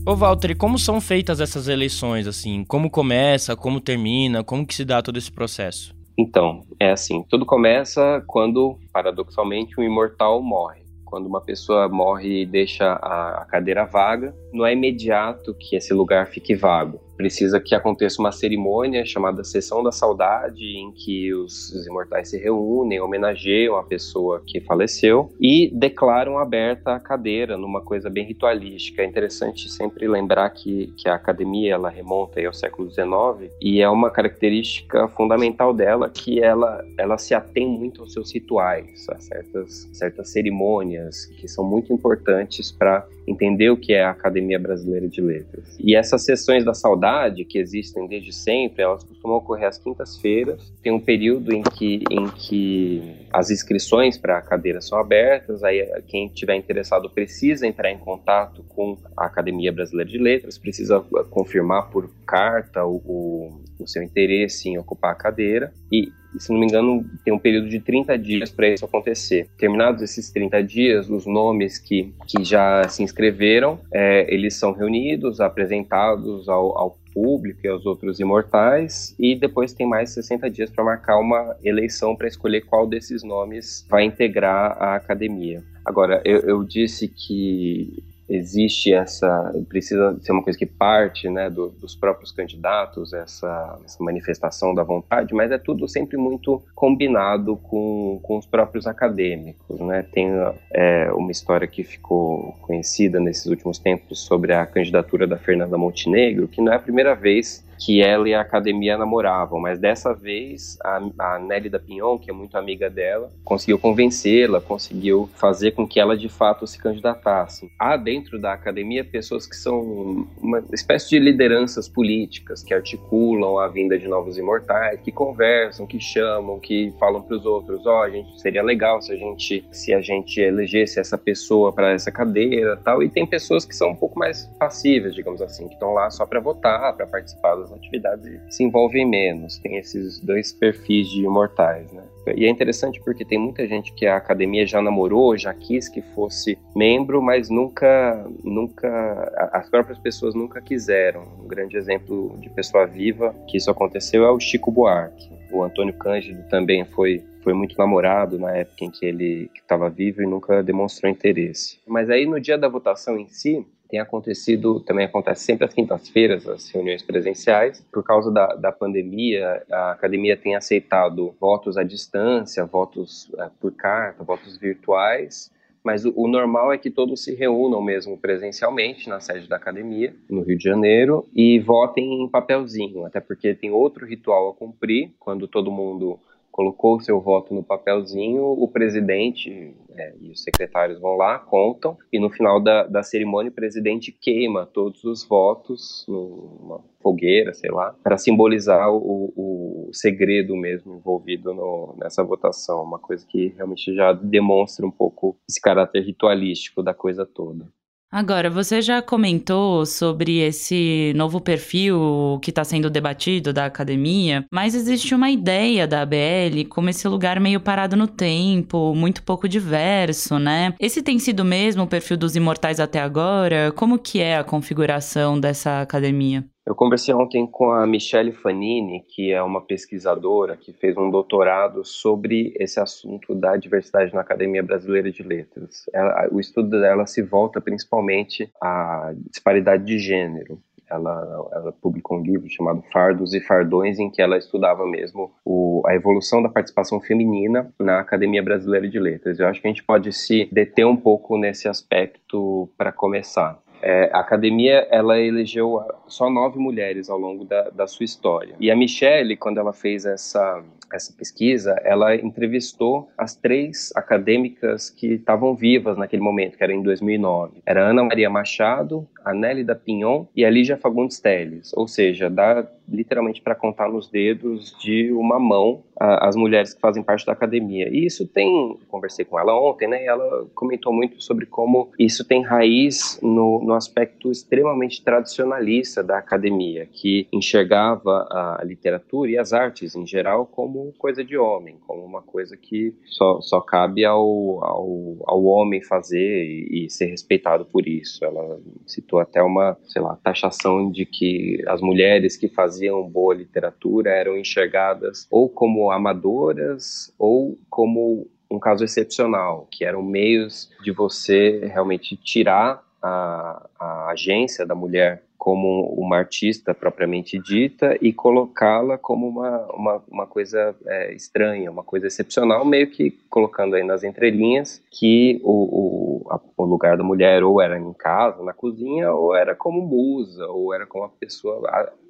Ô 0.06 0.16
Walter, 0.18 0.56
como 0.58 0.78
são 0.78 1.00
feitas 1.00 1.40
essas 1.40 1.70
eleições, 1.70 2.28
assim? 2.28 2.66
Como 2.66 2.90
começa, 2.90 3.56
como 3.56 3.80
termina, 3.80 4.44
como 4.44 4.68
que 4.68 4.76
se 4.76 4.84
dá 4.84 5.02
todo 5.02 5.18
esse 5.18 5.32
processo? 5.32 5.96
Então, 6.18 6.62
é 6.78 6.92
assim, 6.92 7.24
tudo 7.30 7.46
começa 7.46 8.22
quando, 8.28 8.78
paradoxalmente, 8.92 9.80
um 9.80 9.84
imortal 9.84 10.42
morre 10.42 10.84
quando 11.14 11.28
uma 11.28 11.42
pessoa 11.42 11.88
morre 11.88 12.42
e 12.42 12.46
deixa 12.46 12.94
a, 12.94 13.46
cadeira 13.48 13.86
vaga, 13.86 14.36
não 14.52 14.66
é 14.66 14.74
imediato 14.74 15.54
que 15.54 15.76
esse 15.76 15.94
lugar 15.94 16.26
fique 16.26 16.56
vago 16.56 17.00
precisa 17.16 17.60
que 17.60 17.76
aconteça 17.76 18.22
uma 18.22 18.32
cerimônia 18.32 19.06
chamada 19.06 19.44
Sessão 19.44 19.84
da 19.84 19.92
Saudade, 19.92 20.66
em 20.78 20.92
que 20.92 21.34
os, 21.34 21.72
os, 21.72 21.86
imortais 21.88 22.30
se 22.30 22.38
reúnem, 22.38 23.00
homenageiam 23.00 23.76
a 23.76 23.84
pessoa 23.84 24.42
que 24.46 24.60
faleceu 24.62 25.32
e 25.40 25.70
declaram 25.74 26.38
aberta 26.38 26.96
a 26.96 27.00
cadeira 27.00 27.58
numa 27.58 27.82
coisa 27.82 28.10
bem 28.10 28.26
ritualística. 28.26 29.02
É 29.02 29.06
interessante 29.06 29.70
sempre 29.70 30.08
lembrar 30.08 30.50
que, 30.50 30.94
que 30.98 31.08
a 31.08 31.16
academia 31.16 31.74
ela 31.74 31.90
remonta 31.90 32.44
ao 32.46 32.54
século 32.54 32.90
XIX 32.90 33.52
e 33.62 33.82
é 33.82 33.90
uma 33.90 34.10
característica 34.10 35.08
fundamental 35.10 35.74
dela 35.74 36.10
que 36.10 36.42
ela, 36.42 36.84
ela 36.98 37.18
se 37.18 37.34
atém 37.34 37.68
muito 37.68 38.02
aos 38.02 38.14
seus 38.14 38.34
rituais, 38.34 39.08
a 39.10 39.20
certas, 39.20 39.90
certas 39.94 40.30
cerimônias 40.30 41.26
que 41.26 41.48
são 41.48 41.64
muito 41.64 41.94
importantes 41.94 42.72
para 42.72 43.08
entender 43.28 43.70
o 43.70 43.78
que 43.78 43.94
é 43.94 44.04
a 44.04 44.12
Academia 44.12 44.60
Brasileira 44.60 45.08
de 45.08 45.22
Letras. 45.22 45.78
E 45.80 45.96
essas 45.96 46.26
sessões 46.26 46.66
da 46.66 46.74
saudade, 46.74 47.03
que 47.46 47.58
existem 47.58 48.08
desde 48.08 48.32
sempre, 48.32 48.84
elas 48.84 49.04
costumam 49.04 49.38
ocorrer 49.38 49.68
às 49.68 49.78
quintas-feiras. 49.78 50.74
Tem 50.82 50.92
um 50.92 51.00
período 51.00 51.54
em 51.54 51.62
que, 51.62 52.04
em 52.10 52.28
que 52.30 53.16
as 53.32 53.50
inscrições 53.50 54.18
para 54.18 54.38
a 54.38 54.42
cadeira 54.42 54.80
são 54.82 54.98
abertas, 54.98 55.64
aí 55.64 55.86
quem 56.08 56.28
estiver 56.28 56.56
interessado 56.56 57.10
precisa 57.10 57.68
entrar 57.68 57.92
em 57.92 57.98
contato 57.98 58.64
com 58.70 58.98
a 59.18 59.26
Academia 59.26 59.72
Brasileira 59.72 60.10
de 60.10 60.18
Letras, 60.18 60.58
precisa 60.58 61.00
confirmar 61.30 61.90
por 61.90 62.10
carta 62.26 62.86
o, 62.86 62.96
o, 63.06 63.62
o 63.80 63.88
seu 63.88 64.02
interesse 64.02 64.70
em 64.70 64.78
ocupar 64.78 65.12
a 65.12 65.16
cadeira. 65.16 65.74
E 65.92 66.12
se 66.38 66.52
não 66.52 66.60
me 66.60 66.66
engano, 66.66 67.06
tem 67.24 67.34
um 67.34 67.40
período 67.40 67.70
de 67.70 67.80
30 67.80 68.18
dias 68.18 68.52
para 68.52 68.70
isso 68.70 68.86
acontecer. 68.86 69.48
Terminados 69.58 70.02
esses 70.02 70.32
30 70.32 70.64
dias, 70.64 71.10
os 71.10 71.26
nomes 71.26 71.78
que, 71.78 72.14
que 72.28 72.44
já 72.44 72.88
se 72.88 73.04
inscreveram, 73.04 73.80
é, 73.92 74.34
eles 74.34 74.56
são 74.56 74.72
reunidos, 74.72 75.40
apresentados 75.40 76.50
ao, 76.50 76.78
ao 76.78 76.98
público 77.14 77.60
e 77.64 77.70
aos 77.70 77.86
outros 77.86 78.20
imortais, 78.20 79.16
e 79.20 79.36
depois 79.36 79.74
tem 79.74 79.88
mais 79.88 80.10
60 80.10 80.50
dias 80.50 80.70
para 80.70 80.84
marcar 80.84 81.20
uma 81.20 81.56
eleição 81.64 82.16
para 82.16 82.28
escolher 82.28 82.62
qual 82.62 82.88
desses 82.88 83.24
nomes 83.24 83.86
vai 83.90 84.04
integrar 84.04 84.76
a 84.82 84.96
academia. 84.96 85.64
Agora, 85.86 86.22
eu, 86.26 86.40
eu 86.40 86.64
disse 86.64 87.08
que 87.08 88.04
existe 88.30 88.94
essa 88.94 89.54
precisa 89.68 90.18
ser 90.22 90.32
uma 90.32 90.44
coisa 90.44 90.58
que 90.58 90.66
parte 90.66 91.30
né 91.30 91.50
do, 91.50 91.70
dos 91.70 91.96
próprios 91.96 92.32
candidatos 92.32 93.14
essa, 93.14 93.80
essa, 93.84 94.04
manifestação 94.04 94.74
da 94.74 94.84
vontade 94.84 95.34
mas 95.34 95.52
é 95.52 95.58
tudo 95.58 95.88
sempre 95.88 96.18
muito 96.18 96.64
combinado 96.74 97.58
com, 97.58 98.20
com 98.24 98.38
os 98.38 98.46
próprios 98.46 98.88
acadêmicos 98.88 99.80
né? 99.82 100.04
Tem 100.04 100.30
é, 100.72 101.12
uma 101.14 101.32
história 101.32 101.68
que 101.68 101.84
ficou 101.84 102.54
conhecida 102.62 103.20
nesses 103.20 103.46
últimos 103.46 103.78
tempos 103.78 104.20
sobre 104.20 104.54
a 104.54 104.66
candidatura 104.66 105.28
da 105.28 105.38
Fernanda 105.38 105.78
Montenegro 105.78 106.48
que 106.48 106.62
não 106.62 106.72
é 106.72 106.78
a 106.78 106.80
primeira 106.80 107.14
vez 107.16 107.64
que 107.84 108.02
ela 108.02 108.30
e 108.30 108.34
a 108.34 108.40
academia 108.40 108.98
namoravam, 108.98 109.60
mas 109.60 109.78
dessa 109.78 110.14
vez 110.14 110.78
a, 110.84 111.02
a 111.20 111.40
Nelly 111.40 111.70
da 111.70 111.80
Pinhon, 111.80 112.18
que 112.18 112.30
é 112.30 112.34
muito 112.34 112.58
amiga 112.58 112.90
dela, 112.90 113.30
conseguiu 113.44 113.78
convencê-la, 113.78 114.62
conseguiu 114.62 115.30
fazer 115.36 115.72
com 115.72 115.86
que 115.86 116.00
ela 116.00 116.16
de 116.16 116.30
fato 116.30 116.66
se 116.66 116.78
candidatasse. 116.78 117.70
Há 117.78 117.98
dentro 117.98 118.40
da 118.40 118.54
academia 118.54 119.04
pessoas 119.04 119.46
que 119.46 119.56
são 119.56 120.26
uma 120.42 120.64
espécie 120.72 121.10
de 121.10 121.20
lideranças 121.20 121.90
políticas, 121.90 122.64
que 122.64 122.74
articulam 122.74 123.58
a 123.58 123.68
vinda 123.68 124.00
de 124.00 124.08
novos 124.08 124.38
imortais, 124.38 125.02
que 125.02 125.12
conversam, 125.12 125.86
que 125.86 126.00
chamam, 126.00 126.60
que 126.60 126.94
falam 126.98 127.22
para 127.22 127.36
os 127.36 127.46
outros, 127.46 127.86
ó, 127.86 128.06
oh, 128.06 128.10
gente 128.10 128.40
seria 128.40 128.64
legal 128.64 129.02
se 129.02 129.12
a 129.12 129.18
gente 129.18 129.66
se 129.72 129.94
a 129.94 130.02
gente 130.02 130.40
elegesse 130.40 131.00
essa 131.00 131.18
pessoa 131.18 131.74
para 131.74 131.92
essa 131.92 132.12
cadeira, 132.12 132.78
tal. 132.78 133.04
E 133.04 133.10
tem 133.10 133.26
pessoas 133.26 133.66
que 133.66 133.76
são 133.76 133.90
um 133.90 133.96
pouco 133.96 134.18
mais 134.18 134.46
passivas, 134.58 135.14
digamos 135.14 135.42
assim, 135.42 135.68
que 135.68 135.74
estão 135.74 135.94
lá 135.94 136.10
só 136.10 136.26
para 136.26 136.40
votar, 136.40 136.96
para 136.96 137.06
participar 137.06 137.56
das 137.56 137.73
atividades 137.76 138.40
se 138.50 138.64
envolvem 138.64 139.06
menos. 139.06 139.58
Tem 139.60 139.78
esses 139.78 140.20
dois 140.20 140.52
perfis 140.52 141.10
de 141.10 141.24
imortais, 141.24 141.92
né? 141.92 142.04
E 142.36 142.46
é 142.46 142.50
interessante 142.50 143.02
porque 143.02 143.26
tem 143.26 143.38
muita 143.38 143.68
gente 143.68 143.92
que 143.94 144.06
a 144.06 144.16
academia 144.16 144.66
já 144.66 144.82
namorou, 144.82 145.38
já 145.38 145.54
quis 145.54 145.90
que 145.90 146.02
fosse 146.02 146.58
membro, 146.76 147.22
mas 147.22 147.50
nunca, 147.50 148.26
nunca, 148.44 149.50
as 149.52 149.70
próprias 149.70 150.00
pessoas 150.00 150.34
nunca 150.34 150.62
quiseram. 150.62 151.24
Um 151.44 151.48
grande 151.48 151.76
exemplo 151.76 152.38
de 152.40 152.50
pessoa 152.50 152.86
viva 152.86 153.36
que 153.48 153.58
isso 153.58 153.70
aconteceu 153.70 154.24
é 154.24 154.32
o 154.32 154.40
Chico 154.40 154.72
Buarque. 154.72 155.30
O 155.52 155.64
Antônio 155.64 155.94
Cândido 155.94 156.42
também 156.50 156.86
foi 156.86 157.24
foi 157.44 157.54
muito 157.54 157.78
namorado 157.78 158.40
na 158.40 158.56
época 158.56 158.86
em 158.86 158.90
que 158.90 159.06
ele 159.06 159.52
estava 159.54 159.90
vivo 159.90 160.24
e 160.24 160.26
nunca 160.26 160.64
demonstrou 160.64 161.12
interesse. 161.12 161.78
Mas 161.86 162.10
aí 162.10 162.26
no 162.26 162.40
dia 162.40 162.58
da 162.58 162.70
votação 162.70 163.18
em 163.18 163.28
si, 163.28 163.66
tem 163.94 164.00
acontecido, 164.00 164.80
também 164.80 165.06
acontece 165.06 165.44
sempre 165.44 165.66
às 165.66 165.74
quintas-feiras, 165.74 166.48
as 166.48 166.68
reuniões 166.72 167.04
presenciais. 167.04 167.86
Por 167.92 168.04
causa 168.04 168.32
da, 168.32 168.48
da 168.56 168.72
pandemia, 168.72 169.62
a 169.72 169.92
academia 169.92 170.36
tem 170.36 170.56
aceitado 170.56 171.36
votos 171.40 171.78
à 171.78 171.84
distância, 171.84 172.66
votos 172.66 173.32
é, 173.38 173.52
por 173.62 173.72
carta, 173.74 174.24
votos 174.24 174.58
virtuais, 174.58 175.52
mas 175.84 176.06
o, 176.06 176.14
o, 176.16 176.28
normal 176.28 176.74
é 176.74 176.78
que 176.80 176.90
todos 176.90 177.24
se 177.24 177.36
reúnam 177.36 177.84
mesmo 177.84 178.18
presencialmente 178.18 179.08
na 179.08 179.20
sede 179.20 179.48
da 179.48 179.58
academia, 179.58 180.12
no 180.28 180.42
Rio 180.42 180.58
de 180.58 180.64
Janeiro, 180.64 181.28
e 181.32 181.60
votem 181.60 182.24
em 182.24 182.28
papelzinho, 182.28 183.06
até 183.06 183.20
porque 183.20 183.54
tem 183.54 183.70
outro 183.70 184.08
ritual 184.08 184.50
a 184.50 184.56
cumprir, 184.56 185.14
quando 185.20 185.48
todo 185.48 185.72
mundo 185.72 186.20
colocou 186.54 186.98
o 186.98 187.02
seu 187.02 187.20
voto 187.20 187.52
no 187.52 187.64
papelzinho, 187.64 188.44
o 188.44 188.68
presidente 188.68 189.76
é, 189.90 190.14
e 190.22 190.30
os 190.30 190.44
secretários 190.44 191.02
vão 191.02 191.16
lá, 191.16 191.40
contam, 191.40 191.98
e 192.12 192.20
no 192.20 192.30
final 192.30 192.62
da, 192.62 192.84
da 192.84 193.02
cerimônia 193.02 193.50
o 193.50 193.56
presidente 193.56 194.12
queima 194.12 194.68
todos 194.68 195.04
os 195.04 195.28
votos 195.28 196.06
numa 196.08 196.80
fogueira, 197.02 197.56
sei 197.56 197.72
lá, 197.72 197.96
para 198.04 198.20
simbolizar 198.20 198.88
o, 198.94 199.34
o, 199.36 199.90
segredo 199.92 200.56
mesmo 200.56 200.96
envolvido 200.96 201.56
no, 201.56 201.96
nessa 202.00 202.24
votação, 202.24 202.84
uma 202.84 203.00
coisa 203.00 203.26
que 203.28 203.48
realmente 203.56 203.94
já 203.96 204.14
demonstra 204.14 204.86
um 204.86 204.92
pouco 204.92 205.36
esse 205.50 205.60
caráter 205.60 206.04
ritualístico 206.04 206.84
da 206.84 206.94
coisa 206.94 207.26
toda. 207.26 207.68
Agora, 208.14 208.48
você 208.48 208.80
já 208.80 209.02
comentou 209.02 209.88
sobre 209.88 210.38
esse 210.38 211.12
novo 211.16 211.42
perfil 211.42 212.38
que 212.44 212.52
está 212.52 212.64
sendo 212.64 212.88
debatido 212.88 213.52
da 213.52 213.66
academia, 213.66 214.46
mas 214.54 214.76
existe 214.76 215.16
uma 215.16 215.32
ideia 215.32 215.88
da 215.88 216.04
ABL 216.04 216.64
como 216.70 216.92
esse 216.92 217.08
lugar 217.08 217.40
meio 217.40 217.60
parado 217.60 217.96
no 217.96 218.06
tempo, 218.06 218.94
muito 218.94 219.24
pouco 219.24 219.50
diverso, 219.50 220.38
né? 220.38 220.76
Esse 220.80 221.02
tem 221.02 221.18
sido 221.18 221.44
mesmo 221.44 221.82
o 221.82 221.88
perfil 221.88 222.16
dos 222.16 222.36
imortais 222.36 222.80
até 222.80 223.02
agora? 223.02 223.72
Como 223.72 223.98
que 223.98 224.20
é 224.20 224.38
a 224.38 224.44
configuração 224.44 225.40
dessa 225.40 225.82
academia? 225.82 226.46
Eu 226.66 226.74
conversei 226.74 227.14
ontem 227.14 227.46
com 227.46 227.72
a 227.72 227.86
Michelle 227.86 228.32
Fanini, 228.32 229.02
que 229.02 229.34
é 229.34 229.44
uma 229.44 229.60
pesquisadora 229.60 230.56
que 230.56 230.72
fez 230.72 230.96
um 230.96 231.12
doutorado 231.12 231.84
sobre 231.84 232.54
esse 232.58 232.80
assunto 232.80 233.36
da 233.36 233.58
diversidade 233.58 234.14
na 234.14 234.22
Academia 234.22 234.64
Brasileira 234.64 235.12
de 235.12 235.22
Letras. 235.24 235.84
Ela, 235.94 236.30
o 236.32 236.40
estudo 236.40 236.70
dela 236.70 237.06
se 237.06 237.22
volta 237.22 237.60
principalmente 237.60 238.50
à 238.62 239.14
disparidade 239.30 239.84
de 239.84 240.00
gênero. 240.00 240.58
Ela, 240.90 241.50
ela, 241.52 241.72
publicou 241.74 242.20
um 242.20 242.24
livro 242.24 242.50
chamado 242.50 242.82
Fardos 242.94 243.34
e 243.34 243.42
Fardões, 243.42 244.00
em 244.00 244.10
que 244.10 244.22
ela 244.22 244.38
estudava 244.38 244.86
mesmo 244.86 245.34
o, 245.44 245.82
a 245.86 245.96
evolução 245.96 246.42
da 246.42 246.50
participação 246.50 247.02
feminina 247.02 247.74
na 247.80 248.00
Academia 248.00 248.44
Brasileira 248.44 248.88
de 248.88 249.00
Letras. 249.00 249.40
Eu 249.40 249.48
acho 249.48 249.60
que 249.60 249.68
a 249.68 249.72
gente 249.72 249.84
pode 249.84 250.14
se 250.14 250.48
deter 250.52 250.86
um 250.86 250.96
pouco 250.96 251.38
nesse 251.38 251.68
aspecto 251.68 252.70
para 252.78 252.92
começar. 252.92 253.63
É, 253.86 254.10
a 254.14 254.20
academia 254.20 254.88
ela 254.90 255.20
elegeu 255.20 255.82
só 256.08 256.30
nove 256.30 256.58
mulheres 256.58 257.10
ao 257.10 257.20
longo 257.20 257.44
da, 257.44 257.70
da 257.70 257.86
sua 257.86 258.06
história. 258.06 258.56
E 258.58 258.72
a 258.72 258.76
Michelle, 258.76 259.36
quando 259.36 259.58
ela 259.58 259.74
fez 259.74 260.06
essa, 260.06 260.64
essa 260.94 261.12
pesquisa, 261.12 261.76
ela 261.84 262.16
entrevistou 262.16 263.10
as 263.18 263.36
três 263.36 263.92
acadêmicas 263.94 264.90
que 264.90 265.16
estavam 265.16 265.54
vivas 265.54 265.98
naquele 265.98 266.22
momento, 266.22 266.58
que 266.58 266.64
era 266.64 266.72
em 266.72 266.82
2009. 266.82 267.62
Era 267.66 267.90
Ana 267.90 268.04
Maria 268.06 268.30
Machado, 268.30 269.06
a 269.24 269.34
Nélida 269.34 269.76
Pinhon 269.76 270.26
e 270.36 270.46
a 270.46 270.50
Lígia 270.50 270.78
Fagundes 270.78 271.20
Teles. 271.20 271.72
Ou 271.76 271.88
seja, 271.88 272.30
dá 272.30 272.68
literalmente 272.88 273.42
para 273.42 273.56
contar 273.56 273.90
nos 273.90 274.10
dedos 274.10 274.76
de 274.80 275.12
uma 275.14 275.40
mão 275.40 275.84
a, 276.00 276.28
as 276.28 276.36
mulheres 276.36 276.74
que 276.74 276.82
fazem 276.82 277.04
parte 277.04 277.26
da 277.26 277.32
academia. 277.32 277.88
E 277.90 278.06
isso 278.06 278.28
tem, 278.28 278.78
conversei 278.88 279.26
com 279.26 279.40
ela 279.40 279.58
ontem, 279.60 279.88
né? 279.88 280.06
Ela 280.06 280.46
comentou 280.54 280.94
muito 280.94 281.22
sobre 281.22 281.46
como 281.46 281.92
isso 281.98 282.26
tem 282.26 282.44
raiz 282.44 283.20
no, 283.22 283.64
no 283.64 283.74
aspecto 283.74 284.32
extremamente 284.32 285.04
tradicionalista 285.04 286.04
da 286.04 286.18
academia, 286.18 286.88
que 286.92 287.28
enxergava 287.32 288.28
a 288.30 288.62
literatura 288.64 289.32
e 289.32 289.38
as 289.38 289.54
artes 289.54 289.96
em 289.96 290.06
geral 290.06 290.46
como 290.46 290.94
coisa 290.98 291.24
de 291.24 291.38
homem, 291.38 291.78
como 291.88 292.04
uma 292.04 292.22
coisa 292.22 292.58
que 292.58 292.94
só, 293.06 293.40
só 293.42 293.62
cabe 293.62 294.04
ao, 294.04 294.64
ao, 294.64 295.18
ao 295.26 295.44
homem 295.46 295.82
fazer 295.82 296.46
e, 296.46 296.86
e 296.86 296.90
ser 296.90 297.06
respeitado 297.06 297.66
por 297.66 297.88
isso. 297.88 298.24
Ela 298.26 298.60
citou 298.86 299.13
até 299.20 299.42
uma, 299.42 299.78
sei 299.86 300.02
lá, 300.02 300.18
taxação 300.24 300.92
de 300.92 301.06
que 301.06 301.64
as 301.68 301.82
mulheres 301.82 302.38
que 302.38 302.48
faziam 302.48 303.08
boa 303.10 303.34
literatura 303.34 304.10
eram 304.10 304.38
enxergadas 304.38 305.28
ou 305.30 305.50
como 305.50 305.92
amadoras 305.92 307.14
ou 307.18 307.58
como 307.70 308.28
um 308.50 308.60
caso 308.60 308.84
excepcional, 308.84 309.68
que 309.72 309.84
eram 309.84 310.04
meios 310.04 310.70
de 310.84 310.92
você 310.92 311.66
realmente 311.66 312.16
tirar 312.16 312.84
a, 313.02 313.68
a 313.80 314.12
agência 314.12 314.66
da 314.66 314.76
mulher 314.76 315.24
como 315.44 315.94
uma 315.98 316.20
artista 316.20 316.74
propriamente 316.74 317.38
dita 317.38 317.98
e 318.00 318.14
colocá-la 318.14 318.98
como 318.98 319.28
uma, 319.28 319.68
uma, 319.74 320.04
uma 320.10 320.26
coisa 320.26 320.74
é, 320.88 321.14
estranha, 321.14 321.70
uma 321.70 321.84
coisa 321.84 322.08
excepcional, 322.08 322.64
meio 322.64 322.90
que 322.90 323.12
colocando 323.30 323.76
aí 323.76 323.84
nas 323.84 324.06
entrelinhas 324.06 324.82
que 324.90 325.42
o, 325.44 326.22
o, 326.24 326.32
a, 326.32 326.40
o, 326.56 326.64
lugar 326.64 326.96
da 326.96 327.04
mulher 327.04 327.44
ou 327.44 327.62
era 327.62 327.78
em 327.78 327.92
casa, 327.92 328.42
na 328.42 328.54
cozinha, 328.54 329.12
ou 329.12 329.36
era 329.36 329.54
como 329.54 329.82
musa, 329.82 330.48
ou 330.48 330.74
era 330.74 330.86
como 330.86 331.04
a 331.04 331.10
pessoa 331.10 331.62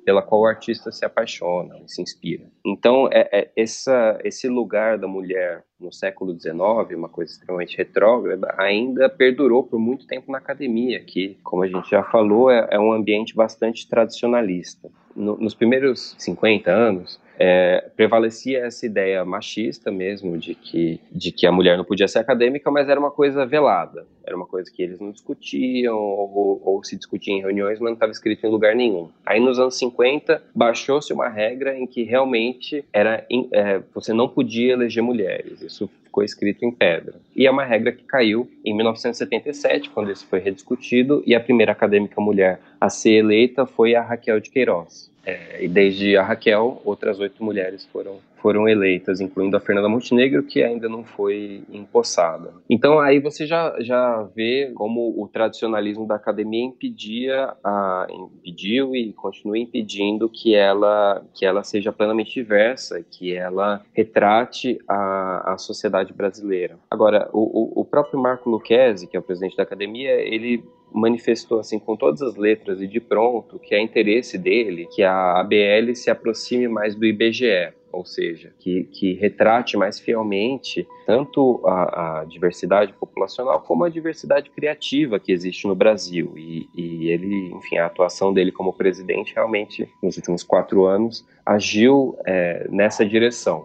pela 0.05 0.21
qual 0.21 0.41
o 0.41 0.45
artista 0.45 0.91
se 0.91 1.03
apaixona, 1.03 1.75
se 1.87 2.01
inspira. 2.01 2.43
Então, 2.63 3.07
é, 3.11 3.29
é 3.31 3.51
essa, 3.55 4.19
esse 4.23 4.47
lugar 4.47 4.97
da 4.97 5.07
mulher 5.07 5.63
no 5.79 5.91
século 5.91 6.39
XIX, 6.39 6.55
uma 6.95 7.09
coisa 7.09 7.31
extremamente 7.31 7.77
retrógrada, 7.77 8.53
ainda 8.57 9.09
perdurou 9.09 9.63
por 9.63 9.79
muito 9.79 10.07
tempo 10.07 10.31
na 10.31 10.37
academia, 10.37 11.03
que, 11.03 11.37
como 11.43 11.63
a 11.63 11.67
gente 11.67 11.89
já 11.89 12.03
falou, 12.03 12.49
é, 12.49 12.67
é 12.71 12.79
um 12.79 12.93
bastante 13.31 13.85
tradicionalista. 13.87 14.89
No, 15.15 15.37
nos 15.39 15.53
primeiros 15.53 16.15
50 16.17 16.71
anos, 16.71 17.19
é, 17.39 17.89
prevalecia 17.95 18.59
essa 18.65 18.85
ideia 18.85 19.23
machista 19.25 19.91
mesmo 19.91 20.37
de 20.37 20.55
que, 20.55 20.99
de 21.11 21.31
que 21.31 21.47
a 21.47 21.51
mulher 21.51 21.77
não 21.77 21.85
podia 21.85 22.07
ser 22.07 22.19
acadêmica, 22.19 22.69
mas 22.69 22.89
era 22.89 22.99
uma 22.99 23.11
coisa 23.11 23.45
velada, 23.45 24.05
era 24.25 24.35
uma 24.35 24.45
coisa 24.45 24.71
que 24.71 24.81
eles 24.81 24.99
não 24.99 25.11
discutiam 25.11 25.97
ou, 25.97 26.61
ou 26.63 26.83
se 26.83 26.95
discutia 26.95 27.33
em 27.33 27.41
reuniões, 27.41 27.79
mas 27.79 27.89
não 27.89 27.93
estava 27.93 28.11
escrito 28.11 28.45
em 28.45 28.49
lugar 28.49 28.75
nenhum. 28.75 29.09
Aí 29.25 29.39
nos 29.39 29.59
anos 29.59 29.77
50 29.77 30.43
baixou-se 30.53 31.11
uma 31.11 31.29
regra 31.29 31.77
em 31.77 31.87
que 31.87 32.03
realmente 32.03 32.85
era 32.93 33.25
é, 33.51 33.81
você 33.93 34.13
não 34.13 34.27
podia 34.27 34.73
eleger 34.73 35.03
mulheres, 35.03 35.61
isso 35.61 35.89
ficou 36.13 36.23
escrito 36.23 36.63
em 36.63 36.71
pedra. 36.71 37.15
E 37.35 37.47
é 37.47 37.51
uma 37.51 37.65
regra 37.65 37.91
que 37.91 38.03
caiu 38.03 38.47
em 38.63 38.75
1977, 38.75 39.89
quando 39.89 40.11
isso 40.11 40.27
foi 40.27 40.39
rediscutido, 40.39 41.23
e 41.25 41.33
a 41.33 41.39
primeira 41.39 41.71
acadêmica 41.71 42.21
mulher 42.21 42.61
a 42.79 42.87
ser 42.87 43.13
eleita 43.13 43.65
foi 43.65 43.95
a 43.95 44.01
Raquel 44.03 44.39
de 44.39 44.51
Queiroz. 44.51 45.12
É, 45.25 45.63
e 45.63 45.67
desde 45.67 46.17
a 46.17 46.23
Raquel, 46.23 46.81
outras 46.83 47.19
oito 47.19 47.43
mulheres 47.43 47.85
foram 47.85 48.19
foram 48.43 48.67
eleitas, 48.67 49.21
incluindo 49.21 49.55
a 49.55 49.59
Fernanda 49.61 49.87
Montenegro, 49.87 50.43
que 50.43 50.61
ainda 50.61 50.89
não 50.89 51.05
foi 51.05 51.63
empossada. 51.71 52.53
Então 52.69 52.99
aí 52.99 53.17
você 53.17 53.47
já, 53.47 53.73
já 53.79 54.21
vê 54.35 54.69
como 54.75 55.15
o 55.17 55.25
tradicionalismo 55.29 56.05
da 56.05 56.15
academia 56.15 56.65
impedia, 56.65 57.53
a, 57.63 58.05
impediu 58.09 58.93
e 58.93 59.13
continua 59.13 59.57
impedindo 59.57 60.27
que 60.27 60.53
ela, 60.53 61.23
que 61.33 61.45
ela 61.45 61.63
seja 61.63 61.93
plenamente 61.93 62.33
diversa, 62.33 63.01
que 63.01 63.33
ela 63.33 63.81
retrate 63.93 64.77
a, 64.89 65.53
a 65.53 65.57
sociedade 65.57 66.11
brasileira. 66.11 66.77
Agora, 66.91 67.29
o, 67.31 67.79
o 67.79 67.85
próprio 67.85 68.19
Marco 68.19 68.49
Lucchesi, 68.49 69.07
que 69.07 69.15
é 69.15 69.19
o 69.21 69.23
presidente 69.23 69.55
da 69.55 69.63
academia, 69.63 70.11
ele 70.11 70.61
manifestou 70.93 71.59
assim 71.59 71.79
com 71.79 71.95
todas 71.95 72.21
as 72.21 72.35
letras 72.35 72.81
e 72.81 72.87
de 72.87 72.99
pronto 72.99 73.59
que 73.59 73.73
é 73.73 73.81
interesse 73.81 74.37
dele 74.37 74.87
que 74.93 75.03
a 75.03 75.39
ABL 75.39 75.95
se 75.95 76.09
aproxime 76.09 76.67
mais 76.67 76.95
do 76.95 77.05
IBGE 77.05 77.73
ou 77.93 78.03
seja, 78.03 78.51
que, 78.59 78.85
que 78.85 79.13
retrate 79.13 79.77
mais 79.77 79.99
fielmente 79.99 80.85
tanto 81.05 81.61
a, 81.63 82.21
a, 82.21 82.25
diversidade 82.25 82.91
populacional 82.93 83.61
como 83.61 83.83
a 83.83 83.89
diversidade 83.89 84.49
criativa 84.49 85.19
que 85.19 85.31
existe 85.31 85.67
no 85.67 85.75
Brasil. 85.75 86.33
E, 86.35 86.67
e, 86.75 87.09
ele, 87.09 87.53
enfim, 87.53 87.77
a 87.77 87.85
atuação 87.85 88.33
dele 88.33 88.51
como 88.51 88.73
presidente 88.73 89.35
realmente, 89.35 89.87
nos 90.01 90.17
últimos 90.17 90.41
quatro 90.41 90.85
anos, 90.85 91.23
agiu 91.45 92.17
é, 92.25 92.67
nessa 92.71 93.05
direção. 93.05 93.63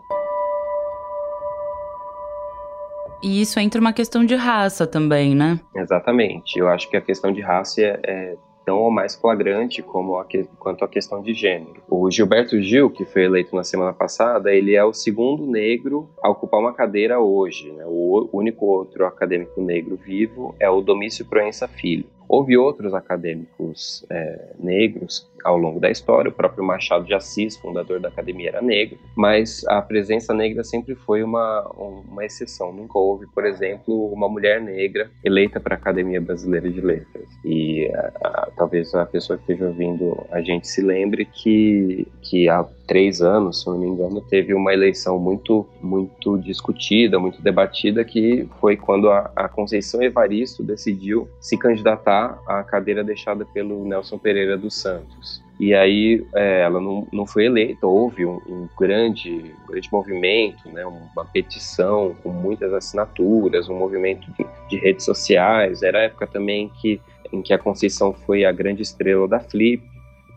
E 3.23 3.41
isso 3.41 3.59
entra 3.59 3.81
uma 3.81 3.93
questão 3.93 4.25
de 4.25 4.35
raça 4.35 4.87
também, 4.87 5.35
né? 5.35 5.61
Exatamente. 5.75 6.59
Eu 6.59 6.69
acho 6.69 6.89
que 6.89 6.97
a 6.97 7.01
questão 7.01 7.33
de 7.33 7.41
raça 7.41 7.81
é, 7.81 8.01
é 8.05 8.37
tão 8.69 8.81
ou 8.81 8.91
mais 8.91 9.15
flagrante 9.15 9.83
como 9.83 10.19
a 10.19 10.27
que, 10.27 10.45
quanto 10.59 10.85
a 10.85 10.89
questão 10.89 11.23
de 11.23 11.33
gênero. 11.33 11.83
O 11.89 12.11
Gilberto 12.11 12.61
Gil, 12.61 12.91
que 12.91 13.07
foi 13.07 13.25
eleito 13.25 13.57
na 13.57 13.65
semana 13.65 13.95
passada, 13.95 14.53
ele 14.53 14.75
é 14.75 14.85
o 14.85 14.93
segundo 14.93 15.47
negro 15.47 16.11
a 16.23 16.29
ocupar 16.29 16.61
uma 16.61 16.75
cadeira 16.75 17.19
hoje. 17.19 17.73
Né? 17.73 17.85
O 17.87 18.29
único 18.31 18.67
outro 18.67 19.07
acadêmico 19.07 19.63
negro 19.63 19.97
vivo 19.97 20.55
é 20.61 20.69
o 20.69 20.83
Domício 20.83 21.25
Proença 21.25 21.67
Filho. 21.67 22.05
Houve 22.29 22.57
outros 22.57 22.93
acadêmicos 22.93 24.05
é, 24.11 24.53
negros 24.59 25.29
ao 25.45 25.57
longo 25.57 25.81
da 25.81 25.91
história, 25.91 26.29
o 26.29 26.35
próprio 26.35 26.65
Machado 26.65 27.05
de 27.05 27.15
Assis, 27.15 27.57
fundador 27.57 28.01
da 28.01 28.09
academia, 28.09 28.49
era 28.49 28.61
negro, 28.61 28.99
mas 29.17 29.65
a 29.67 29.81
presença 29.81 30.35
negra 30.35 30.63
sempre 30.63 30.95
foi 30.95 31.23
uma, 31.23 31.63
uma 31.77 32.25
exceção. 32.25 32.73
Nunca 32.73 32.99
houve, 32.99 33.27
por 33.29 33.47
exemplo, 33.47 34.13
uma 34.13 34.29
mulher 34.29 34.61
negra 34.61 35.11
eleita 35.25 35.59
para 35.61 35.75
a 35.75 35.79
Academia 35.79 36.21
Brasileira 36.21 36.69
de 36.69 36.81
Letras. 36.81 37.29
E 37.45 37.89
a, 37.95 38.13
a, 38.23 38.51
talvez 38.57 38.95
a 38.95 39.07
pessoa 39.07 39.39
que 39.39 39.53
esteja 39.53 39.69
ouvindo 39.69 40.27
a 40.31 40.41
gente 40.41 40.69
se 40.69 40.83
lembre 40.83 41.25
que, 41.25 42.07
que 42.23 42.49
há 42.49 42.65
três 42.89 43.21
anos, 43.21 43.61
se 43.61 43.67
não 43.67 43.79
me 43.79 43.87
engano, 43.87 44.21
teve 44.23 44.55
uma 44.55 44.73
eleição 44.73 45.19
muito, 45.19 45.67
muito 45.81 46.39
discutida, 46.39 47.21
muito 47.21 47.41
debatida, 47.43 48.03
que 48.03 48.49
foi 48.59 48.79
quando 48.79 49.11
a, 49.11 49.31
a 49.37 49.47
Conceição 49.47 50.03
Evaristo 50.03 50.65
decidiu 50.65 51.29
se 51.39 51.59
candidatar 51.59 52.41
à 52.49 52.65
cadeira 52.65 53.05
deixada 53.05 53.45
pelo 53.45 53.85
Nelson 53.85 54.19
Pereira 54.19 54.57
dos 54.57 54.75
Santos. 54.75 55.47
E 55.61 55.75
aí 55.75 56.25
é, 56.35 56.63
ela 56.63 56.81
não, 56.81 57.07
não 57.13 57.27
foi 57.27 57.45
eleita, 57.45 57.87
houve 57.87 58.25
um, 58.25 58.41
um 58.49 58.69
grande, 58.79 59.55
um 59.65 59.73
grande 59.73 59.89
movimento, 59.93 60.69
né, 60.71 60.87
uma 60.87 61.25
petição 61.27 62.17
com 62.23 62.31
muitas 62.31 62.73
assinaturas, 62.73 63.69
um 63.69 63.77
movimento 63.77 64.31
de, 64.33 64.47
de 64.71 64.77
redes 64.79 65.05
sociais. 65.05 65.83
Era 65.83 65.99
a 65.99 66.03
época 66.03 66.27
também 66.27 66.71
que, 66.81 67.01
em 67.33 67.43
que 67.43 67.53
a 67.53 67.59
Conceição 67.59 68.15
foi 68.15 68.47
a 68.47 68.53
grande 68.53 68.83
estrela 68.83 69.29
da 69.29 69.41
Flip, 69.41 69.83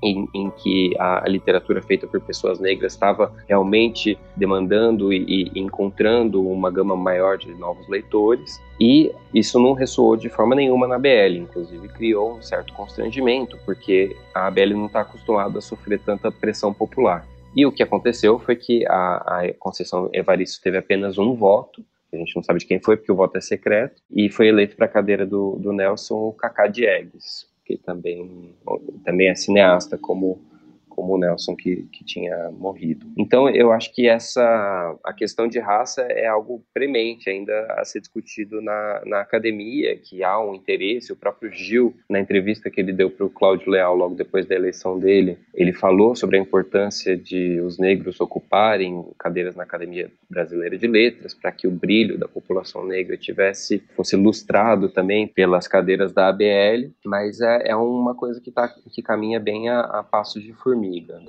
em, 0.03 0.27
em, 0.33 0.49
que 0.49 0.95
a, 0.99 1.27
literatura 1.27 1.81
feita 1.81 2.07
por 2.07 2.19
pessoas 2.21 2.59
negras 2.59 2.93
estava 2.93 3.33
realmente 3.47 4.17
demandando 4.35 5.13
e, 5.13 5.49
e, 5.55 5.59
encontrando 5.59 6.47
uma 6.47 6.71
gama 6.71 6.95
maior 6.95 7.37
de 7.37 7.53
novos 7.53 7.87
leitores. 7.87 8.59
E 8.79 9.11
isso 9.33 9.59
não 9.59 9.73
ressoou 9.73 10.17
de 10.17 10.29
forma 10.29 10.55
nenhuma 10.55 10.87
na 10.87 10.97
BL, 10.97 11.37
inclusive 11.37 11.87
criou 11.89 12.37
um 12.37 12.41
certo 12.41 12.73
constrangimento, 12.73 13.57
porque 13.65 14.15
a 14.33 14.49
BL 14.49 14.73
não 14.73 14.87
está 14.87 15.01
acostumada 15.01 15.59
a 15.59 15.61
sofrer 15.61 15.99
tanta 15.99 16.31
pressão 16.31 16.73
popular. 16.73 17.25
E 17.55 17.65
o 17.65 17.71
que 17.71 17.83
aconteceu 17.83 18.39
foi 18.39 18.55
que 18.55 18.85
a, 18.87 19.17
a 19.17 19.53
Conceição 19.59 20.09
Evaristo 20.13 20.61
teve 20.61 20.77
apenas 20.77 21.17
um 21.17 21.35
voto, 21.35 21.83
a 22.13 22.17
gente 22.17 22.35
não 22.35 22.43
sabe 22.43 22.59
de 22.59 22.65
quem 22.65 22.79
foi, 22.79 22.97
porque 22.97 23.11
o 23.11 23.15
voto 23.15 23.37
é 23.37 23.41
secreto, 23.41 24.01
e 24.09 24.29
foi 24.29 24.47
eleito 24.47 24.75
para 24.75 24.85
a 24.85 24.89
cadeira 24.89 25.25
do, 25.25 25.57
do 25.57 25.71
Nelson 25.71 26.15
o 26.15 26.33
Cacá 26.33 26.67
Diegues, 26.67 27.50
que 27.77 27.83
também, 27.83 28.53
também 29.03 29.29
é 29.29 29.35
cineasta, 29.35 29.97
como 29.97 30.39
como 31.01 31.15
o 31.15 31.17
Nelson 31.17 31.55
que, 31.55 31.87
que 31.91 32.05
tinha 32.05 32.51
morrido. 32.51 33.07
Então 33.17 33.49
eu 33.49 33.71
acho 33.71 33.91
que 33.91 34.07
essa 34.07 34.95
a 35.03 35.11
questão 35.11 35.47
de 35.47 35.57
raça 35.57 36.03
é 36.03 36.27
algo 36.27 36.63
premente 36.71 37.27
ainda 37.27 37.65
a 37.71 37.83
ser 37.83 37.99
discutido 37.99 38.61
na, 38.61 39.01
na 39.07 39.21
academia, 39.21 39.97
que 39.97 40.23
há 40.23 40.39
um 40.39 40.53
interesse. 40.53 41.11
O 41.11 41.15
próprio 41.15 41.51
Gil, 41.51 41.95
na 42.07 42.19
entrevista 42.19 42.69
que 42.69 42.79
ele 42.79 42.93
deu 42.93 43.09
para 43.09 43.25
o 43.25 43.31
Cláudio 43.31 43.71
Leal 43.71 43.95
logo 43.95 44.13
depois 44.13 44.45
da 44.45 44.53
eleição 44.53 44.99
dele, 44.99 45.39
ele 45.55 45.73
falou 45.73 46.15
sobre 46.15 46.37
a 46.37 46.39
importância 46.39 47.17
de 47.17 47.59
os 47.61 47.79
negros 47.79 48.21
ocuparem 48.21 49.03
cadeiras 49.17 49.55
na 49.55 49.63
Academia 49.63 50.11
Brasileira 50.29 50.77
de 50.77 50.85
Letras 50.85 51.33
para 51.33 51.51
que 51.51 51.67
o 51.67 51.71
brilho 51.71 52.19
da 52.19 52.27
população 52.27 52.85
negra 52.85 53.17
tivesse 53.17 53.81
fosse 53.95 54.15
lustrado 54.15 54.87
também 54.87 55.27
pelas 55.27 55.67
cadeiras 55.67 56.13
da 56.13 56.27
ABL, 56.27 56.91
mas 57.03 57.41
é, 57.41 57.69
é 57.69 57.75
uma 57.75 58.13
coisa 58.13 58.39
que, 58.39 58.51
tá, 58.51 58.67
que 58.67 59.01
caminha 59.01 59.39
bem 59.39 59.67
a, 59.67 59.79
a 59.79 60.03
passos 60.03 60.43
de 60.43 60.53
formiga 60.53 60.90
formiga. 60.91 61.21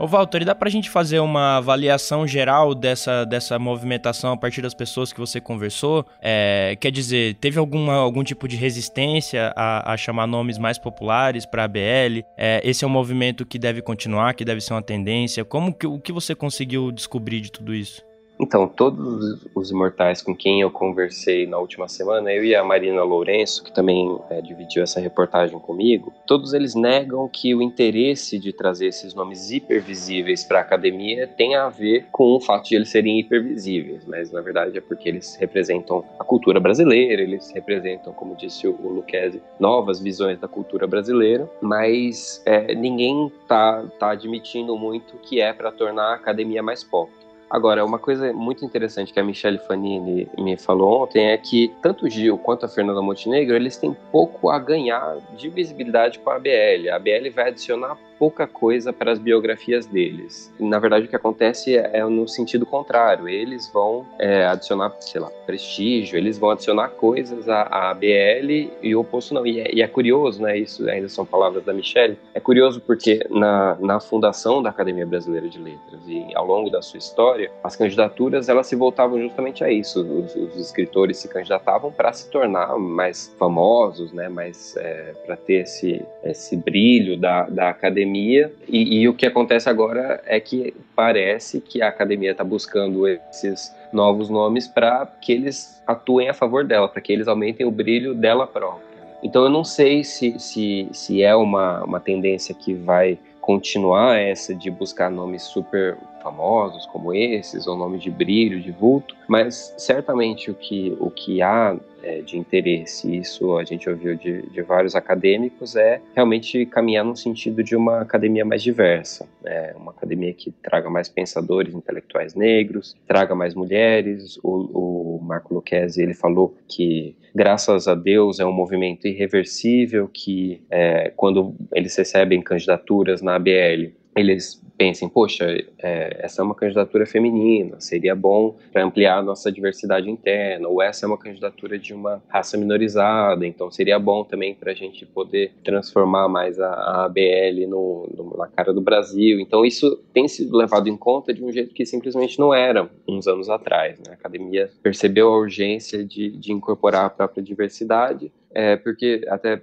Ô 0.00 0.06
Walter, 0.06 0.44
dá 0.44 0.54
pra 0.54 0.70
gente 0.70 0.88
fazer 0.88 1.18
uma 1.18 1.56
avaliação 1.56 2.24
geral 2.24 2.72
dessa, 2.72 3.24
dessa 3.24 3.58
movimentação 3.58 4.32
a 4.32 4.36
partir 4.36 4.62
das 4.62 4.72
pessoas 4.72 5.12
que 5.12 5.18
você 5.18 5.40
conversou? 5.40 6.06
É, 6.22 6.76
quer 6.80 6.92
dizer, 6.92 7.34
teve 7.40 7.58
alguma, 7.58 7.94
algum 7.94 8.22
tipo 8.22 8.46
de 8.46 8.54
resistência 8.54 9.52
a, 9.56 9.92
a 9.92 9.96
chamar 9.96 10.28
nomes 10.28 10.56
mais 10.56 10.78
populares 10.78 11.44
para 11.44 11.62
a 11.62 11.64
ABL? 11.64 12.22
É, 12.36 12.60
esse 12.62 12.84
é 12.84 12.86
um 12.86 12.90
movimento 12.90 13.44
que 13.44 13.58
deve 13.58 13.82
continuar, 13.82 14.34
que 14.34 14.44
deve 14.44 14.60
ser 14.60 14.72
uma 14.72 14.82
tendência? 14.82 15.44
Como 15.44 15.74
que, 15.74 15.88
o 15.88 15.98
que 15.98 16.12
você 16.12 16.32
conseguiu 16.32 16.92
descobrir 16.92 17.40
de 17.40 17.50
tudo 17.50 17.74
isso? 17.74 18.06
Então, 18.40 18.68
todos 18.68 19.44
os 19.52 19.70
imortais 19.70 20.22
com 20.22 20.34
quem 20.34 20.60
eu 20.60 20.70
conversei 20.70 21.46
na 21.46 21.58
última 21.58 21.88
semana, 21.88 22.32
eu 22.32 22.44
e 22.44 22.54
a 22.54 22.62
Marina 22.62 23.02
Lourenço, 23.02 23.64
que 23.64 23.72
também 23.72 24.16
é, 24.30 24.40
dividiu 24.40 24.82
essa 24.82 25.00
reportagem 25.00 25.58
comigo, 25.58 26.12
todos 26.24 26.54
eles 26.54 26.74
negam 26.74 27.28
que 27.28 27.52
o 27.54 27.60
interesse 27.60 28.38
de 28.38 28.52
trazer 28.52 28.86
esses 28.86 29.12
nomes 29.12 29.50
hipervisíveis 29.50 30.44
para 30.44 30.58
a 30.58 30.62
academia 30.62 31.26
tem 31.26 31.56
a 31.56 31.68
ver 31.68 32.06
com 32.12 32.36
o 32.36 32.40
fato 32.40 32.68
de 32.68 32.76
eles 32.76 32.90
serem 32.90 33.18
hipervisíveis, 33.18 34.04
mas 34.06 34.30
na 34.30 34.40
verdade 34.40 34.78
é 34.78 34.80
porque 34.80 35.08
eles 35.08 35.34
representam 35.36 36.04
a 36.18 36.24
cultura 36.24 36.60
brasileira, 36.60 37.22
eles 37.22 37.50
representam, 37.50 38.12
como 38.12 38.36
disse 38.36 38.68
o, 38.68 38.76
Lucchesi, 38.88 39.42
novas 39.58 40.00
visões 40.00 40.38
da 40.38 40.46
cultura 40.46 40.86
brasileira, 40.86 41.50
mas 41.60 42.40
é, 42.46 42.74
ninguém 42.74 43.32
tá, 43.48 43.84
tá 43.98 44.10
admitindo 44.10 44.76
muito 44.76 45.16
que 45.18 45.40
é 45.40 45.52
para 45.52 45.72
tornar 45.72 46.12
a 46.12 46.14
academia 46.14 46.62
mais 46.62 46.84
pop. 46.84 47.10
Agora, 47.50 47.84
uma 47.84 47.98
coisa 47.98 48.32
muito 48.32 48.64
interessante 48.64 49.12
que 49.12 49.18
a 49.18 49.24
Michelle 49.24 49.58
Fanini 49.58 50.28
me 50.38 50.56
falou 50.56 51.02
ontem 51.02 51.30
é 51.30 51.36
que 51.36 51.72
tanto 51.80 52.04
o 52.06 52.10
Gil 52.10 52.36
quanto 52.36 52.66
a 52.66 52.68
Fernanda 52.68 53.00
Montenegro, 53.00 53.56
eles 53.56 53.76
têm 53.76 53.96
pouco 54.12 54.50
a 54.50 54.58
ganhar 54.58 55.16
de 55.36 55.48
visibilidade 55.48 56.18
com 56.18 56.30
a 56.30 56.36
ABL. 56.36 56.90
A 56.90 56.96
ABL 56.96 57.30
vai 57.34 57.48
adicionar 57.48 57.96
pouca 58.18 58.46
coisa 58.46 58.92
para 58.92 59.12
as 59.12 59.18
biografias 59.18 59.86
deles. 59.86 60.52
Na 60.58 60.78
verdade, 60.78 61.06
o 61.06 61.08
que 61.08 61.16
acontece 61.16 61.76
é 61.76 62.04
no 62.04 62.26
sentido 62.26 62.66
contrário. 62.66 63.28
Eles 63.28 63.70
vão 63.72 64.04
é, 64.18 64.44
adicionar, 64.46 64.92
sei 64.98 65.20
lá, 65.20 65.30
prestígio, 65.46 66.18
eles 66.18 66.36
vão 66.36 66.50
adicionar 66.50 66.88
coisas 66.88 67.48
à, 67.48 67.62
à 67.62 67.90
ABL 67.90 68.70
e 68.82 68.94
o 68.94 69.00
oposto 69.00 69.32
não. 69.32 69.46
E 69.46 69.60
é, 69.60 69.72
e 69.72 69.80
é, 69.80 69.86
curioso, 69.86 70.42
né? 70.42 70.58
Isso 70.58 70.88
ainda 70.88 71.08
são 71.08 71.24
palavras 71.24 71.64
da 71.64 71.72
Michelle. 71.72 72.18
É 72.34 72.40
curioso 72.40 72.80
porque 72.80 73.24
na, 73.30 73.76
na 73.80 74.00
fundação 74.00 74.62
da 74.62 74.70
Academia 74.70 75.06
Brasileira 75.06 75.48
de 75.48 75.58
Letras 75.58 76.00
e 76.06 76.26
ao 76.34 76.46
longo 76.46 76.70
da 76.70 76.82
sua 76.82 76.98
história, 76.98 77.37
as 77.62 77.76
candidaturas 77.76 78.48
elas 78.48 78.66
se 78.66 78.76
voltavam 78.76 79.20
justamente 79.20 79.62
a 79.62 79.70
isso. 79.70 80.00
Os, 80.00 80.34
os 80.34 80.56
escritores 80.56 81.18
se 81.18 81.28
candidatavam 81.28 81.92
para 81.92 82.12
se 82.12 82.30
tornar 82.30 82.78
mais 82.78 83.34
famosos, 83.38 84.12
né? 84.12 84.28
Mais 84.28 84.76
é, 84.76 85.14
para 85.26 85.36
ter 85.36 85.62
esse, 85.62 86.02
esse 86.24 86.56
brilho 86.56 87.16
da, 87.18 87.44
da 87.44 87.68
academia 87.70 87.98
academia, 87.98 88.52
e, 88.68 89.00
e 89.00 89.08
o 89.08 89.14
que 89.14 89.26
acontece 89.26 89.68
agora 89.68 90.22
é 90.26 90.38
que 90.38 90.74
parece 90.94 91.60
que 91.60 91.82
a 91.82 91.88
academia 91.88 92.32
está 92.32 92.44
buscando 92.44 93.06
esses 93.06 93.74
novos 93.92 94.28
nomes 94.28 94.68
para 94.68 95.06
que 95.20 95.32
eles 95.32 95.82
atuem 95.86 96.28
a 96.28 96.34
favor 96.34 96.64
dela, 96.64 96.88
para 96.88 97.00
que 97.00 97.12
eles 97.12 97.28
aumentem 97.28 97.66
o 97.66 97.70
brilho 97.70 98.14
dela 98.14 98.46
própria. 98.46 98.86
Então 99.22 99.42
eu 99.42 99.50
não 99.50 99.64
sei 99.64 100.04
se, 100.04 100.38
se, 100.38 100.88
se 100.92 101.22
é 101.22 101.34
uma, 101.34 101.82
uma 101.82 102.00
tendência 102.00 102.54
que 102.54 102.74
vai 102.74 103.18
continuar 103.40 104.18
essa 104.18 104.54
de 104.54 104.70
buscar 104.70 105.10
nomes 105.10 105.42
super 105.42 105.96
famosos 106.28 106.84
como 106.86 107.14
esses, 107.14 107.66
ou 107.66 107.76
nome 107.76 107.98
de 107.98 108.10
brilho, 108.10 108.60
de 108.60 108.70
vulto, 108.70 109.16
mas 109.26 109.74
certamente 109.78 110.50
o 110.50 110.54
que, 110.54 110.94
o 111.00 111.10
que 111.10 111.40
há 111.40 111.76
é, 112.02 112.20
de 112.20 112.38
interesse, 112.38 113.16
isso 113.16 113.56
a 113.56 113.64
gente 113.64 113.88
ouviu 113.88 114.14
de, 114.14 114.42
de, 114.42 114.62
vários 114.62 114.94
acadêmicos, 114.94 115.74
é 115.74 116.00
realmente 116.14 116.64
caminhar 116.66 117.04
no 117.04 117.16
sentido 117.16 117.62
de 117.62 117.74
uma 117.74 118.02
academia 118.02 118.44
mais 118.44 118.62
diversa, 118.62 119.26
né? 119.42 119.72
uma 119.74 119.90
academia 119.90 120.32
que 120.32 120.50
traga 120.50 120.88
mais 120.88 121.08
pensadores 121.08 121.74
intelectuais 121.74 122.34
negros, 122.34 122.94
traga 123.06 123.34
mais 123.34 123.54
mulheres. 123.54 124.38
O, 124.42 125.18
o 125.18 125.22
Marco 125.22 125.54
Lucchesi 125.54 126.02
ele 126.02 126.14
falou 126.14 126.54
que 126.68 127.16
graças 127.34 127.88
a 127.88 127.94
Deus 127.94 128.38
é 128.38 128.46
um 128.46 128.52
movimento 128.52 129.08
irreversível 129.08 130.08
que 130.12 130.62
é, 130.70 131.12
quando 131.16 131.54
eles 131.74 131.96
recebem 131.96 132.40
candidaturas 132.40 133.22
na 133.22 133.34
ABL 133.34 133.92
eles 134.16 134.60
pensem, 134.78 135.08
poxa, 135.08 135.44
é, 135.82 136.20
essa 136.20 136.40
é 136.40 136.44
uma 136.44 136.54
candidatura 136.54 137.04
feminina, 137.04 137.80
seria 137.80 138.14
bom 138.14 138.56
para 138.72 138.84
ampliar 138.84 139.18
a 139.18 139.22
nossa 139.22 139.50
diversidade 139.50 140.08
interna, 140.08 140.68
ou 140.68 140.80
essa 140.80 141.04
é 141.04 141.08
uma 141.08 141.18
candidatura 141.18 141.76
de 141.76 141.92
uma 141.92 142.22
raça 142.28 142.56
minorizada, 142.56 143.44
então 143.44 143.72
seria 143.72 143.98
bom 143.98 144.22
também 144.22 144.54
para 144.54 144.70
a 144.70 144.74
gente 144.74 145.04
poder 145.04 145.52
transformar 145.64 146.28
mais 146.28 146.60
a, 146.60 146.68
a 146.68 147.04
ABL 147.06 147.66
no, 147.68 148.08
no, 148.16 148.36
na 148.38 148.46
cara 148.46 148.72
do 148.72 148.80
Brasil. 148.80 149.40
Então 149.40 149.64
isso 149.64 149.96
tem 150.14 150.28
sido 150.28 150.56
levado 150.56 150.88
em 150.88 150.96
conta 150.96 151.34
de 151.34 151.44
um 151.44 151.50
jeito 151.50 151.74
que 151.74 151.84
simplesmente 151.84 152.38
não 152.38 152.54
era 152.54 152.88
uns 153.06 153.26
anos 153.26 153.50
atrás. 153.50 153.98
Né? 153.98 154.10
A 154.10 154.14
academia 154.14 154.70
percebeu 154.80 155.28
a 155.28 155.38
urgência 155.38 156.04
de, 156.04 156.30
de 156.30 156.52
incorporar 156.52 157.06
a 157.06 157.10
própria 157.10 157.42
diversidade, 157.42 158.30
é, 158.54 158.76
porque 158.76 159.26
até 159.28 159.60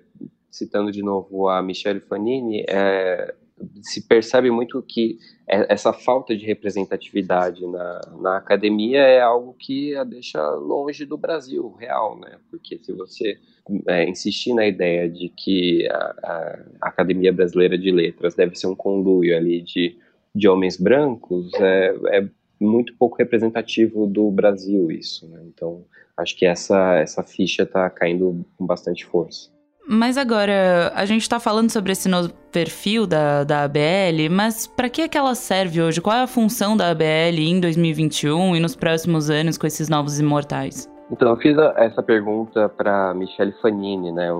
citando 0.52 0.92
de 0.92 1.02
novo 1.02 1.48
a 1.48 1.62
Michelle 1.62 2.02
Fanini, 2.02 2.66
é, 2.68 3.34
se 3.82 4.06
percebe 4.08 4.52
muito 4.52 4.82
que 4.82 5.18
é, 5.48 5.74
essa 5.74 5.94
falta 5.94 6.36
de 6.36 6.46
representatividade 6.46 7.66
na, 7.66 8.02
na 8.20 8.38
academia 8.38 9.00
é 9.00 9.22
algo 9.22 9.54
que 9.54 9.96
a 9.96 10.04
deixa 10.04 10.42
longe 10.52 11.06
do 11.06 11.18
Brasil 11.18 11.70
real, 11.80 12.20
né? 12.20 12.38
Porque 12.50 12.78
se 12.82 12.92
você 12.92 13.38
é, 13.88 14.08
insistir 14.10 14.54
na 14.54 14.68
ideia 14.68 15.10
de 15.10 15.30
que 15.30 15.88
a, 15.90 16.16
a, 16.24 16.88
Academia 16.90 17.32
Brasileira 17.32 17.78
de 17.78 17.92
Letras 17.92 18.36
deve 18.36 18.56
ser 18.56 18.68
um 18.68 18.76
conluio 18.76 19.36
ali 19.36 19.62
de, 19.62 19.98
de 20.34 20.48
homens 20.48 20.78
brancos, 20.78 21.54
é, 21.56 21.96
é 22.10 22.28
muito 22.60 22.96
pouco 22.98 23.18
representativo 23.18 24.06
do 24.06 24.30
Brasil 24.32 24.92
isso, 24.92 25.28
né? 25.30 25.42
Então, 25.46 25.86
acho 26.18 26.36
que 26.36 26.46
essa, 26.46 26.96
essa 26.96 27.24
ficha 27.24 27.64
está 27.64 27.90
caindo 27.90 28.46
com 28.58 28.66
bastante 28.66 29.06
força. 29.06 29.55
Mas 29.88 30.18
agora, 30.18 30.92
a 30.96 31.06
gente 31.06 31.22
está 31.22 31.40
falando 31.40 31.70
sobre 31.70 31.92
esse 31.92 32.10
novo 32.10 32.34
perfil 32.52 33.06
da, 33.06 33.44
da 33.44 33.64
ABL, 33.64 34.30
mas 34.32 34.66
para 34.66 34.90
que, 34.90 35.04
é 35.04 35.08
que 35.08 35.18
ela 35.18 35.36
serve 35.36 35.82
hoje? 35.82 36.02
Qual 36.02 36.16
é 36.16 36.24
a 36.24 36.28
função 36.28 36.76
da 36.76 36.90
ABL 36.90 37.38
em 37.38 37.60
2021 37.60 38.56
e 38.56 38.60
nos 38.60 38.76
próximos 38.76 39.30
anos 39.30 39.58
com 39.58 39.68
esses 39.68 39.88
novos 39.88 40.20
imortais? 40.20 40.90
Então, 41.12 41.30
eu 41.30 41.38
fiz 41.38 41.56
essa 41.76 42.02
pergunta 42.02 42.68
para 42.68 43.14
Michele 43.14 43.54
Fanini, 43.62 44.12
né? 44.12 44.32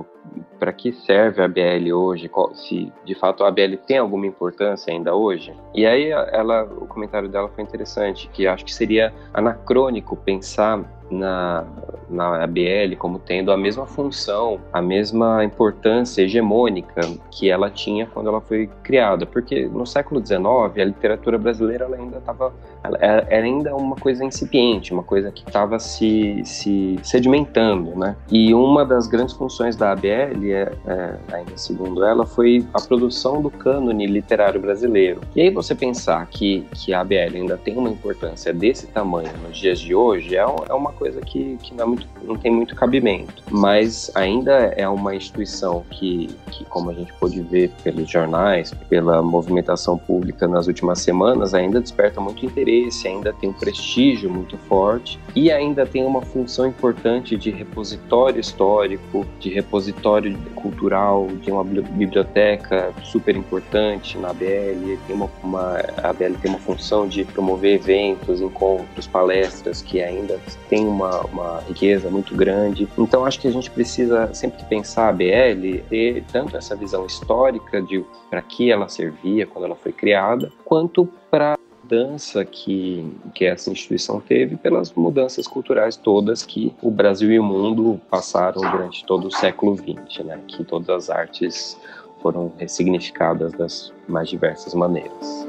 Para 0.58 0.72
que 0.72 0.92
serve 0.92 1.42
a 1.42 1.44
ABL 1.44 1.92
hoje? 1.92 2.30
Se 2.54 2.92
de 3.04 3.14
fato 3.14 3.44
a 3.44 3.48
ABL 3.48 3.76
tem 3.86 3.98
alguma 3.98 4.26
importância 4.26 4.92
ainda 4.92 5.14
hoje? 5.14 5.52
E 5.74 5.86
aí, 5.86 6.10
ela, 6.10 6.64
o 6.64 6.86
comentário 6.86 7.28
dela 7.28 7.48
foi 7.48 7.62
interessante, 7.62 8.28
que 8.32 8.46
acho 8.46 8.64
que 8.64 8.74
seria 8.74 9.12
anacrônico 9.34 10.16
pensar 10.16 10.82
na, 11.10 11.64
na 12.08 12.42
ABL 12.42 12.96
como 12.98 13.18
tendo 13.18 13.52
a 13.52 13.56
mesma 13.56 13.86
função, 13.86 14.60
a 14.72 14.82
mesma 14.82 15.44
importância 15.44 16.22
hegemônica 16.22 17.00
que 17.30 17.50
ela 17.50 17.70
tinha 17.70 18.06
quando 18.06 18.28
ela 18.28 18.40
foi 18.40 18.68
criada, 18.82 19.26
porque 19.26 19.66
no 19.66 19.86
século 19.86 20.24
XIX 20.24 20.38
a 20.46 20.84
literatura 20.84 21.38
brasileira 21.38 21.84
ela 21.84 21.96
ainda 21.96 22.18
estava, 22.18 22.52
era 22.82 23.44
ainda 23.44 23.74
uma 23.74 23.96
coisa 23.96 24.24
incipiente, 24.24 24.92
uma 24.92 25.02
coisa 25.02 25.30
que 25.30 25.44
estava 25.46 25.78
se, 25.78 26.42
se 26.44 26.98
sedimentando, 27.02 27.96
né? 27.96 28.16
E 28.30 28.54
uma 28.54 28.84
das 28.84 29.06
grandes 29.06 29.34
funções 29.34 29.76
da 29.76 29.92
ABL, 29.92 30.06
é, 30.16 30.72
é, 30.86 31.16
ainda 31.32 31.56
segundo 31.56 32.04
ela, 32.04 32.26
foi 32.26 32.64
a 32.72 32.80
produção 32.80 33.42
do 33.42 33.50
cânone 33.50 34.06
literário 34.06 34.60
brasileiro. 34.60 35.20
E 35.34 35.40
aí 35.40 35.50
você 35.50 35.74
pensar 35.74 36.26
que, 36.26 36.66
que 36.72 36.92
a 36.92 37.00
ABL 37.00 37.36
ainda 37.36 37.56
tem 37.56 37.76
uma 37.76 37.88
importância 37.88 38.52
desse 38.52 38.86
tamanho 38.86 39.30
nos 39.46 39.56
dias 39.56 39.78
de 39.78 39.94
hoje 39.94 40.36
é, 40.36 40.40
é 40.40 40.74
uma 40.74 40.92
coisa 40.92 41.20
que, 41.20 41.58
que 41.62 41.74
não, 41.74 41.84
é 41.84 41.86
muito, 41.86 42.06
não 42.22 42.36
tem 42.36 42.50
muito 42.50 42.74
cabimento. 42.74 43.42
Mas 43.50 44.10
ainda 44.14 44.52
é 44.52 44.88
uma 44.88 45.14
instituição 45.14 45.84
que, 45.90 46.28
que, 46.50 46.64
como 46.64 46.90
a 46.90 46.94
gente 46.94 47.12
pôde 47.14 47.40
ver 47.42 47.70
pelos 47.82 48.10
jornais, 48.10 48.72
pela 48.88 49.22
movimentação 49.22 49.98
pública 49.98 50.46
nas 50.48 50.66
últimas 50.66 51.00
semanas, 51.00 51.54
ainda 51.54 51.80
desperta 51.80 52.20
muito 52.20 52.44
interesse, 52.44 53.08
ainda 53.08 53.32
tem 53.32 53.50
um 53.50 53.52
prestígio 53.52 54.30
muito 54.30 54.56
forte 54.56 55.18
e 55.34 55.50
ainda 55.50 55.86
tem 55.86 56.04
uma 56.04 56.22
função 56.22 56.66
importante 56.66 57.36
de 57.36 57.50
repositório 57.50 58.40
histórico, 58.40 59.26
de 59.38 59.50
repositório 59.50 60.05
cultural, 60.54 61.26
de 61.42 61.50
uma 61.50 61.64
biblioteca 61.64 62.92
super 63.02 63.36
importante 63.36 64.16
na 64.18 64.30
ABL. 64.30 64.98
Tem 65.06 65.16
uma, 65.16 65.30
uma, 65.42 65.76
a 66.02 66.10
ABL 66.10 66.34
tem 66.40 66.50
uma 66.50 66.58
função 66.58 67.08
de 67.08 67.24
promover 67.24 67.74
eventos, 67.74 68.40
encontros, 68.40 69.06
palestras 69.06 69.82
que 69.82 70.00
ainda 70.00 70.38
tem 70.68 70.86
uma, 70.86 71.20
uma 71.26 71.60
riqueza 71.66 72.08
muito 72.10 72.34
grande. 72.34 72.88
Então 72.96 73.24
acho 73.24 73.40
que 73.40 73.48
a 73.48 73.52
gente 73.52 73.70
precisa 73.70 74.32
sempre 74.32 74.58
que 74.58 74.64
pensar 74.66 75.08
a 75.08 75.12
BL 75.12 75.82
ter 75.88 76.24
tanto 76.30 76.56
essa 76.56 76.76
visão 76.76 77.04
histórica 77.06 77.82
de 77.82 78.04
para 78.30 78.42
que 78.42 78.70
ela 78.70 78.88
servia 78.88 79.46
quando 79.46 79.64
ela 79.64 79.76
foi 79.76 79.92
criada, 79.92 80.52
quanto 80.64 81.08
para 81.30 81.56
mudança 81.86 82.44
que, 82.44 83.08
que 83.32 83.44
essa 83.44 83.70
instituição 83.70 84.20
teve 84.20 84.56
pelas 84.56 84.92
mudanças 84.92 85.46
culturais 85.46 85.96
todas 85.96 86.44
que 86.44 86.74
o 86.82 86.90
Brasil 86.90 87.30
e 87.30 87.38
o 87.38 87.44
mundo 87.44 88.00
passaram 88.10 88.60
durante 88.60 89.04
todo 89.04 89.28
o 89.28 89.30
século 89.30 89.76
XX, 89.76 90.24
né? 90.24 90.40
que 90.48 90.64
todas 90.64 90.88
as 90.88 91.10
artes 91.10 91.78
foram 92.20 92.52
ressignificadas 92.58 93.52
das 93.52 93.92
mais 94.08 94.28
diversas 94.28 94.74
maneiras. 94.74 95.46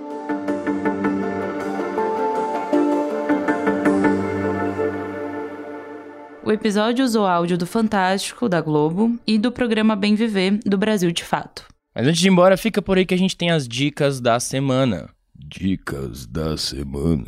O 6.43 6.51
episódio 6.51 7.03
usou 7.03 7.25
áudio 7.25 7.57
do 7.57 7.65
Fantástico, 7.65 8.47
da 8.47 8.61
Globo, 8.61 9.17
e 9.25 9.39
do 9.39 9.51
programa 9.51 9.95
Bem 9.95 10.13
Viver, 10.13 10.59
do 10.63 10.77
Brasil 10.77 11.11
de 11.11 11.23
Fato. 11.23 11.65
Mas 11.95 12.07
antes 12.07 12.21
de 12.21 12.27
ir 12.27 12.31
embora, 12.31 12.55
fica 12.55 12.79
por 12.79 12.97
aí 12.97 13.05
que 13.05 13.13
a 13.13 13.17
gente 13.17 13.35
tem 13.35 13.49
as 13.49 13.67
dicas 13.67 14.21
da 14.21 14.39
semana. 14.39 15.09
Dicas 15.49 16.25
da 16.27 16.57
semana. 16.57 17.23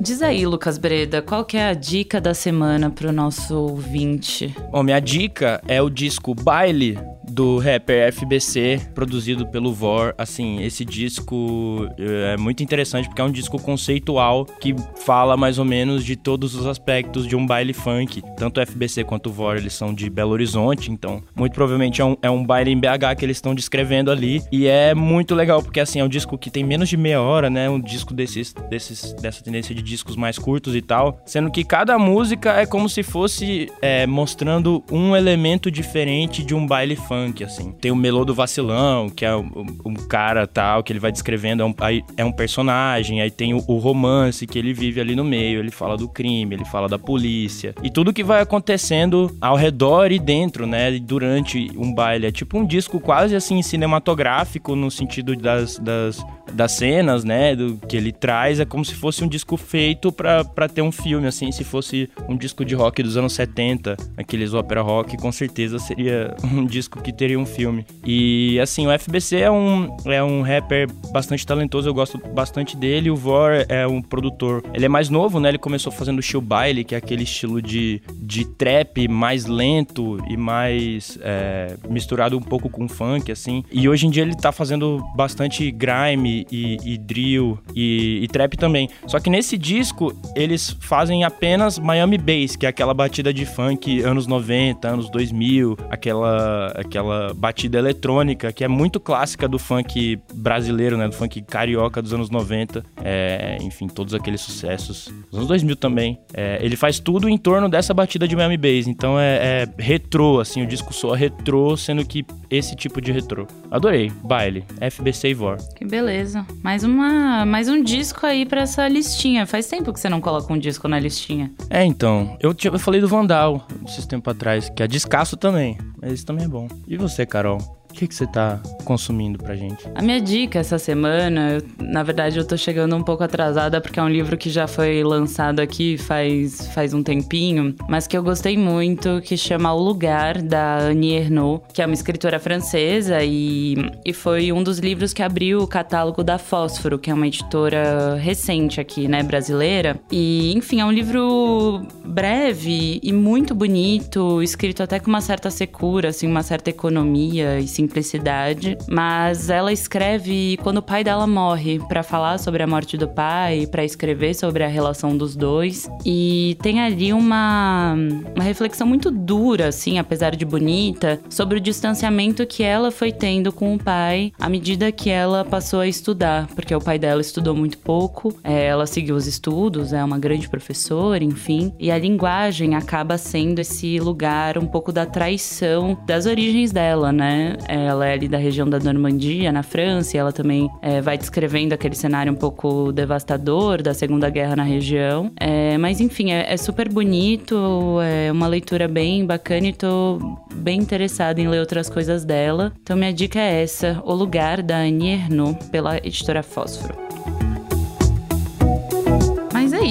Diz 0.00 0.22
aí, 0.22 0.46
Lucas 0.46 0.78
Breda, 0.78 1.20
qual 1.20 1.44
que 1.44 1.56
é 1.56 1.68
a 1.68 1.74
dica 1.74 2.20
da 2.20 2.32
semana 2.32 2.90
para 2.90 3.08
o 3.08 3.12
nosso 3.12 3.56
ouvinte? 3.56 4.54
Bom, 4.70 4.84
minha 4.84 5.00
dica 5.00 5.60
é 5.66 5.82
o 5.82 5.90
disco 5.90 6.32
Baile 6.32 6.96
do 7.38 7.58
rapper 7.58 8.12
FBC, 8.12 8.80
produzido 8.92 9.46
pelo 9.46 9.72
Vor. 9.72 10.12
Assim, 10.18 10.60
esse 10.60 10.84
disco 10.84 11.88
eh, 11.96 12.34
é 12.34 12.36
muito 12.36 12.64
interessante 12.64 13.06
porque 13.06 13.22
é 13.22 13.24
um 13.24 13.30
disco 13.30 13.62
conceitual 13.62 14.44
que 14.44 14.74
fala 14.96 15.36
mais 15.36 15.56
ou 15.56 15.64
menos 15.64 16.04
de 16.04 16.16
todos 16.16 16.56
os 16.56 16.66
aspectos 16.66 17.28
de 17.28 17.36
um 17.36 17.46
baile 17.46 17.72
funk. 17.72 18.20
Tanto 18.36 18.58
o 18.60 18.66
FBC 18.66 19.04
quanto 19.04 19.28
o 19.28 19.32
Vor, 19.32 19.56
eles 19.56 19.72
são 19.72 19.94
de 19.94 20.10
Belo 20.10 20.32
Horizonte, 20.32 20.90
então 20.90 21.22
muito 21.36 21.52
provavelmente 21.52 22.00
é 22.00 22.04
um, 22.04 22.16
é 22.22 22.28
um 22.28 22.44
baile 22.44 22.72
em 22.72 22.76
BH 22.76 23.14
que 23.16 23.24
eles 23.24 23.36
estão 23.36 23.54
descrevendo 23.54 24.10
ali. 24.10 24.42
E 24.50 24.66
é 24.66 24.92
muito 24.92 25.32
legal 25.36 25.62
porque, 25.62 25.78
assim, 25.78 26.00
é 26.00 26.04
um 26.04 26.08
disco 26.08 26.36
que 26.36 26.50
tem 26.50 26.64
menos 26.64 26.88
de 26.88 26.96
meia 26.96 27.22
hora, 27.22 27.48
né? 27.48 27.70
Um 27.70 27.78
disco 27.78 28.12
desses, 28.12 28.52
desses, 28.68 29.12
dessa 29.12 29.44
tendência 29.44 29.72
de 29.72 29.82
discos 29.82 30.16
mais 30.16 30.40
curtos 30.40 30.74
e 30.74 30.82
tal. 30.82 31.20
Sendo 31.24 31.52
que 31.52 31.62
cada 31.62 31.96
música 32.00 32.54
é 32.54 32.66
como 32.66 32.88
se 32.88 33.04
fosse 33.04 33.70
é, 33.80 34.08
mostrando 34.08 34.82
um 34.90 35.14
elemento 35.14 35.70
diferente 35.70 36.42
de 36.42 36.52
um 36.52 36.66
baile 36.66 36.96
funk 36.96 37.27
assim. 37.44 37.72
Tem 37.80 37.90
o 37.90 37.96
Melô 37.96 38.24
do 38.24 38.34
Vacilão, 38.34 39.08
que 39.08 39.24
é 39.24 39.34
um, 39.34 39.48
um 39.84 39.94
cara 39.94 40.46
tal, 40.46 40.82
que 40.82 40.92
ele 40.92 41.00
vai 41.00 41.12
descrevendo, 41.12 41.62
é 41.62 41.66
um, 41.66 41.74
é 42.16 42.24
um 42.24 42.32
personagem. 42.32 43.20
Aí 43.20 43.30
tem 43.30 43.54
o, 43.54 43.58
o, 43.66 43.78
romance 43.78 44.46
que 44.46 44.58
ele 44.58 44.72
vive 44.72 45.00
ali 45.00 45.14
no 45.14 45.24
meio, 45.24 45.60
ele 45.60 45.70
fala 45.70 45.96
do 45.96 46.08
crime, 46.08 46.54
ele 46.54 46.64
fala 46.64 46.88
da 46.88 46.98
polícia. 46.98 47.74
E 47.82 47.90
tudo 47.90 48.12
que 48.12 48.24
vai 48.24 48.40
acontecendo 48.40 49.36
ao 49.40 49.56
redor 49.56 50.12
e 50.12 50.18
dentro, 50.18 50.66
né, 50.66 50.98
durante 50.98 51.70
um 51.76 51.92
baile. 51.92 52.26
É 52.26 52.32
tipo 52.32 52.58
um 52.58 52.66
disco 52.66 53.00
quase 53.00 53.34
assim 53.34 53.60
cinematográfico 53.62 54.74
no 54.74 54.90
sentido 54.90 55.34
das, 55.36 55.78
das, 55.78 56.24
das 56.52 56.72
cenas, 56.72 57.24
né, 57.24 57.54
do 57.54 57.76
que 57.88 57.96
ele 57.96 58.12
traz. 58.12 58.60
É 58.60 58.64
como 58.64 58.84
se 58.84 58.94
fosse 58.94 59.24
um 59.24 59.28
disco 59.28 59.56
feito 59.56 60.12
para 60.12 60.68
ter 60.68 60.82
um 60.82 60.92
filme, 60.92 61.26
assim, 61.26 61.50
se 61.52 61.64
fosse 61.64 62.08
um 62.28 62.36
disco 62.36 62.64
de 62.64 62.74
rock 62.74 63.02
dos 63.02 63.16
anos 63.16 63.32
70, 63.32 63.96
aqueles 64.16 64.54
ópera 64.54 64.82
rock, 64.82 65.16
com 65.16 65.32
certeza 65.32 65.78
seria 65.78 66.34
um 66.44 66.64
disco 66.64 67.00
que 67.02 67.12
teria 67.18 67.38
um 67.38 67.44
filme. 67.44 67.84
E 68.04 68.58
assim, 68.60 68.86
o 68.86 68.98
FBC 68.98 69.40
é 69.40 69.50
um, 69.50 69.94
é 70.06 70.22
um 70.22 70.40
rapper 70.40 70.88
bastante 71.12 71.44
talentoso, 71.44 71.88
eu 71.88 71.94
gosto 71.94 72.16
bastante 72.32 72.76
dele. 72.76 73.10
O 73.10 73.16
Vor 73.16 73.50
é 73.68 73.86
um 73.86 74.00
produtor. 74.00 74.62
Ele 74.72 74.86
é 74.86 74.88
mais 74.88 75.10
novo, 75.10 75.40
né? 75.40 75.48
Ele 75.48 75.58
começou 75.58 75.90
fazendo 75.90 76.22
chill 76.22 76.40
baile, 76.40 76.84
que 76.84 76.94
é 76.94 76.98
aquele 76.98 77.24
estilo 77.24 77.60
de, 77.60 78.00
de 78.14 78.44
trap 78.44 79.08
mais 79.08 79.46
lento 79.46 80.18
e 80.28 80.36
mais 80.36 81.18
é, 81.20 81.76
misturado 81.90 82.38
um 82.38 82.42
pouco 82.42 82.70
com 82.70 82.88
funk, 82.88 83.32
assim. 83.32 83.64
E 83.72 83.88
hoje 83.88 84.06
em 84.06 84.10
dia 84.10 84.22
ele 84.22 84.36
tá 84.36 84.52
fazendo 84.52 85.02
bastante 85.16 85.70
grime 85.70 86.46
e, 86.50 86.78
e 86.84 86.98
drill 86.98 87.58
e, 87.74 88.20
e 88.22 88.28
trap 88.28 88.56
também. 88.56 88.88
Só 89.06 89.18
que 89.18 89.28
nesse 89.28 89.58
disco 89.58 90.14
eles 90.36 90.76
fazem 90.80 91.24
apenas 91.24 91.78
Miami 91.78 92.16
Bass, 92.16 92.54
que 92.54 92.64
é 92.64 92.68
aquela 92.68 92.94
batida 92.94 93.32
de 93.34 93.44
funk 93.44 94.00
anos 94.02 94.26
90, 94.26 94.88
anos 94.88 95.10
2000, 95.10 95.76
aquela, 95.90 96.68
aquela 96.68 96.97
aquela 96.98 97.32
batida 97.32 97.78
eletrônica 97.78 98.52
que 98.52 98.64
é 98.64 98.68
muito 98.68 98.98
clássica 98.98 99.48
do 99.48 99.58
funk 99.58 100.18
brasileiro, 100.34 100.96
né? 100.96 101.08
Do 101.08 101.14
funk 101.14 101.40
carioca 101.42 102.02
dos 102.02 102.12
anos 102.12 102.30
90. 102.30 102.84
É, 103.02 103.58
enfim, 103.60 103.86
todos 103.86 104.14
aqueles 104.14 104.40
sucessos. 104.40 105.12
Dos 105.30 105.38
anos 105.38 105.48
2000 105.48 105.76
também. 105.76 106.18
É, 106.34 106.58
ele 106.60 106.76
faz 106.76 106.98
tudo 106.98 107.28
em 107.28 107.38
torno 107.38 107.68
dessa 107.68 107.94
batida 107.94 108.26
de 108.26 108.34
Miami 108.34 108.56
Bass. 108.56 108.86
Então 108.86 109.18
é, 109.18 109.36
é 109.62 109.68
retrô, 109.78 110.40
assim, 110.40 110.62
o 110.62 110.66
disco 110.66 110.92
soa 110.92 111.16
retrô, 111.16 111.76
sendo 111.76 112.04
que 112.04 112.24
esse 112.50 112.74
tipo 112.74 113.00
de 113.00 113.12
retrô. 113.12 113.46
Adorei. 113.70 114.10
Baile. 114.24 114.64
FBC 114.80 115.28
e 115.28 115.34
Vor. 115.34 115.56
Que 115.74 115.84
beleza. 115.84 116.44
Mais, 116.62 116.82
uma, 116.82 117.46
mais 117.46 117.68
um 117.68 117.82
disco 117.82 118.26
aí 118.26 118.44
pra 118.44 118.62
essa 118.62 118.88
listinha. 118.88 119.46
Faz 119.46 119.66
tempo 119.66 119.92
que 119.92 120.00
você 120.00 120.08
não 120.08 120.20
coloca 120.20 120.52
um 120.52 120.58
disco 120.58 120.88
na 120.88 120.98
listinha. 120.98 121.50
É, 121.70 121.84
então. 121.84 122.36
Eu, 122.40 122.54
eu 122.64 122.78
falei 122.78 123.00
do 123.00 123.08
Vandal 123.08 123.66
esses 123.86 124.06
tempos 124.06 124.32
atrás, 124.32 124.68
que 124.70 124.82
é 124.82 124.86
descasso 124.86 125.36
também. 125.36 125.78
Mas 126.00 126.12
esse 126.12 126.24
também 126.24 126.44
é 126.44 126.48
bom. 126.48 126.68
E 126.90 126.96
você, 126.96 127.26
Carol? 127.26 127.77
O 127.90 127.94
que, 127.98 128.06
que 128.06 128.14
você 128.14 128.26
tá 128.26 128.60
consumindo 128.84 129.38
pra 129.38 129.56
gente? 129.56 129.88
A 129.94 130.02
minha 130.02 130.20
dica 130.20 130.58
essa 130.58 130.78
semana, 130.78 131.52
eu, 131.52 131.62
na 131.84 132.02
verdade 132.02 132.38
eu 132.38 132.46
tô 132.46 132.56
chegando 132.56 132.94
um 132.94 133.02
pouco 133.02 133.24
atrasada 133.24 133.80
porque 133.80 133.98
é 133.98 134.02
um 134.02 134.08
livro 134.08 134.36
que 134.36 134.50
já 134.50 134.66
foi 134.66 135.02
lançado 135.02 135.60
aqui 135.60 135.98
faz, 135.98 136.68
faz 136.74 136.94
um 136.94 137.02
tempinho, 137.02 137.74
mas 137.88 138.06
que 138.06 138.16
eu 138.16 138.22
gostei 138.22 138.56
muito, 138.56 139.20
que 139.22 139.36
chama 139.36 139.72
O 139.72 139.82
Lugar, 139.82 140.40
da 140.40 140.78
Annie 140.78 141.14
Ernaux, 141.14 141.62
que 141.72 141.82
é 141.82 141.86
uma 141.86 141.94
escritora 141.94 142.38
francesa 142.38 143.22
e, 143.22 143.76
e 144.04 144.12
foi 144.12 144.52
um 144.52 144.62
dos 144.62 144.78
livros 144.78 145.12
que 145.12 145.22
abriu 145.22 145.60
o 145.60 145.66
catálogo 145.66 146.22
da 146.22 146.38
Fósforo, 146.38 146.98
que 146.98 147.10
é 147.10 147.14
uma 147.14 147.26
editora 147.26 148.16
recente 148.16 148.80
aqui, 148.80 149.08
né, 149.08 149.22
brasileira. 149.22 149.98
E, 150.10 150.52
enfim, 150.56 150.80
é 150.80 150.84
um 150.84 150.92
livro 150.92 151.82
breve 152.04 153.00
e 153.02 153.12
muito 153.12 153.54
bonito, 153.54 154.42
escrito 154.42 154.82
até 154.82 155.00
com 155.00 155.08
uma 155.08 155.20
certa 155.20 155.50
secura, 155.50 156.10
assim, 156.10 156.26
uma 156.26 156.42
certa 156.42 156.70
economia 156.70 157.58
e 157.58 157.66
simplicidade, 157.78 158.76
mas 158.88 159.48
ela 159.48 159.72
escreve 159.72 160.58
quando 160.64 160.78
o 160.78 160.82
pai 160.82 161.04
dela 161.04 161.28
morre 161.28 161.78
para 161.78 162.02
falar 162.02 162.38
sobre 162.38 162.60
a 162.60 162.66
morte 162.66 162.96
do 162.96 163.06
pai, 163.06 163.68
para 163.70 163.84
escrever 163.84 164.34
sobre 164.34 164.64
a 164.64 164.68
relação 164.68 165.16
dos 165.16 165.36
dois 165.36 165.88
e 166.04 166.56
tem 166.60 166.80
ali 166.80 167.12
uma, 167.12 167.94
uma 168.34 168.42
reflexão 168.42 168.84
muito 168.84 169.12
dura, 169.12 169.68
assim, 169.68 169.98
apesar 169.98 170.34
de 170.34 170.44
bonita, 170.44 171.20
sobre 171.30 171.58
o 171.58 171.60
distanciamento 171.60 172.44
que 172.46 172.64
ela 172.64 172.90
foi 172.90 173.12
tendo 173.12 173.52
com 173.52 173.74
o 173.74 173.78
pai 173.78 174.32
à 174.40 174.48
medida 174.48 174.90
que 174.90 175.08
ela 175.08 175.44
passou 175.44 175.78
a 175.78 175.86
estudar, 175.86 176.48
porque 176.48 176.74
o 176.74 176.80
pai 176.80 176.98
dela 176.98 177.20
estudou 177.20 177.54
muito 177.54 177.78
pouco, 177.78 178.36
é, 178.42 178.66
ela 178.66 178.86
seguiu 178.86 179.14
os 179.14 179.28
estudos, 179.28 179.92
é 179.92 180.02
uma 180.02 180.18
grande 180.18 180.48
professora, 180.48 181.22
enfim, 181.22 181.72
e 181.78 181.92
a 181.92 181.98
linguagem 181.98 182.74
acaba 182.74 183.16
sendo 183.16 183.60
esse 183.60 184.00
lugar 184.00 184.58
um 184.58 184.66
pouco 184.66 184.90
da 184.90 185.06
traição 185.06 185.96
das 186.04 186.26
origens 186.26 186.72
dela, 186.72 187.12
né? 187.12 187.56
Ela 187.68 188.08
é 188.08 188.14
ali 188.14 188.28
da 188.28 188.38
região 188.38 188.68
da 188.68 188.78
Normandia, 188.78 189.52
na 189.52 189.62
França, 189.62 190.16
e 190.16 190.20
ela 190.20 190.32
também 190.32 190.70
é, 190.82 191.00
vai 191.00 191.18
descrevendo 191.18 191.72
aquele 191.72 191.94
cenário 191.94 192.32
um 192.32 192.36
pouco 192.36 192.92
devastador 192.92 193.82
da 193.82 193.94
Segunda 193.94 194.30
Guerra 194.30 194.56
na 194.56 194.62
região. 194.62 195.30
É, 195.38 195.76
mas 195.78 196.00
enfim, 196.00 196.32
é, 196.32 196.52
é, 196.52 196.56
super 196.56 196.88
bonito, 196.88 197.98
é 198.02 198.32
uma 198.32 198.46
leitura 198.46 198.88
bem 198.88 199.24
bacana 199.24 199.68
e 199.68 199.72
tô 199.72 200.18
bem 200.54 200.78
interessada 200.78 201.40
em 201.40 201.48
ler 201.48 201.60
outras 201.60 201.88
coisas 201.90 202.24
dela. 202.24 202.72
Então 202.82 202.96
minha 202.96 203.12
dica 203.12 203.38
é 203.38 203.62
essa, 203.62 204.02
O 204.04 204.14
Lugar, 204.14 204.62
da 204.62 204.78
Annie 204.78 205.12
Ernaux, 205.12 205.56
pela 205.70 205.98
editora 205.98 206.42
Fósforo 206.42 207.07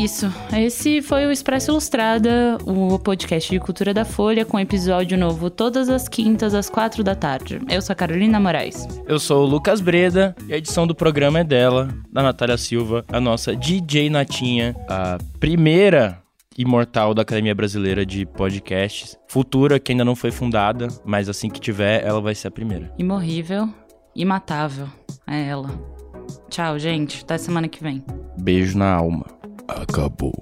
isso. 0.08 0.34
Esse 0.56 1.02
foi 1.02 1.26
o 1.26 1.32
Expresso 1.34 1.72
Ilustrada, 1.72 2.58
o 2.66 2.98
podcast 2.98 3.52
de 3.52 3.60
cultura 3.60 3.94
da 3.94 4.06
Folha, 4.06 4.46
com 4.46 4.58
episódio 4.58 5.18
novo 5.18 5.50
todas 5.50 5.90
as 5.90 6.08
quintas 6.08 6.54
às 6.54 6.70
quatro 6.70 7.04
da 7.04 7.14
tarde. 7.14 7.60
Eu 7.70 7.82
sou 7.82 7.92
a 7.92 7.96
Carolina 7.96 8.40
Moraes. 8.40 8.88
Eu 9.06 9.20
sou 9.20 9.44
o 9.44 9.46
Lucas 9.46 9.82
Breda 9.82 10.34
e 10.48 10.54
a 10.54 10.58
edição 10.58 10.88
do 10.88 10.96
programa 10.96 11.40
é 11.40 11.44
dela, 11.44 11.90
da 12.10 12.24
Natália 12.24 12.58
Silva, 12.58 13.04
a 13.12 13.20
nossa 13.20 13.54
DJ 13.54 14.10
Natinha, 14.10 14.74
a 14.88 15.18
primeira 15.42 16.24
imortal 16.58 17.14
da 17.14 17.24
Academia 17.24 17.54
Brasileira 17.54 18.06
de 18.06 18.26
Podcasts. 18.26 19.18
Futura, 19.28 19.78
que 19.78 19.92
ainda 19.92 20.06
não 20.06 20.16
foi 20.16 20.32
fundada, 20.32 20.88
mas 21.04 21.28
assim 21.28 21.50
que 21.50 21.60
tiver, 21.60 22.02
ela 22.06 22.22
vai 22.22 22.34
ser 22.34 22.48
a 22.48 22.52
primeira. 22.52 22.94
Imorrível, 22.98 23.68
imatável, 24.16 24.88
é 25.28 25.50
ela. 25.50 25.70
Tchau, 26.50 26.80
gente. 26.80 27.24
Até 27.24 27.38
semana 27.38 27.68
que 27.68 27.84
vem. 27.84 28.02
Beijo 28.38 28.78
na 28.78 28.94
alma 28.94 29.37
acabou. 29.68 30.34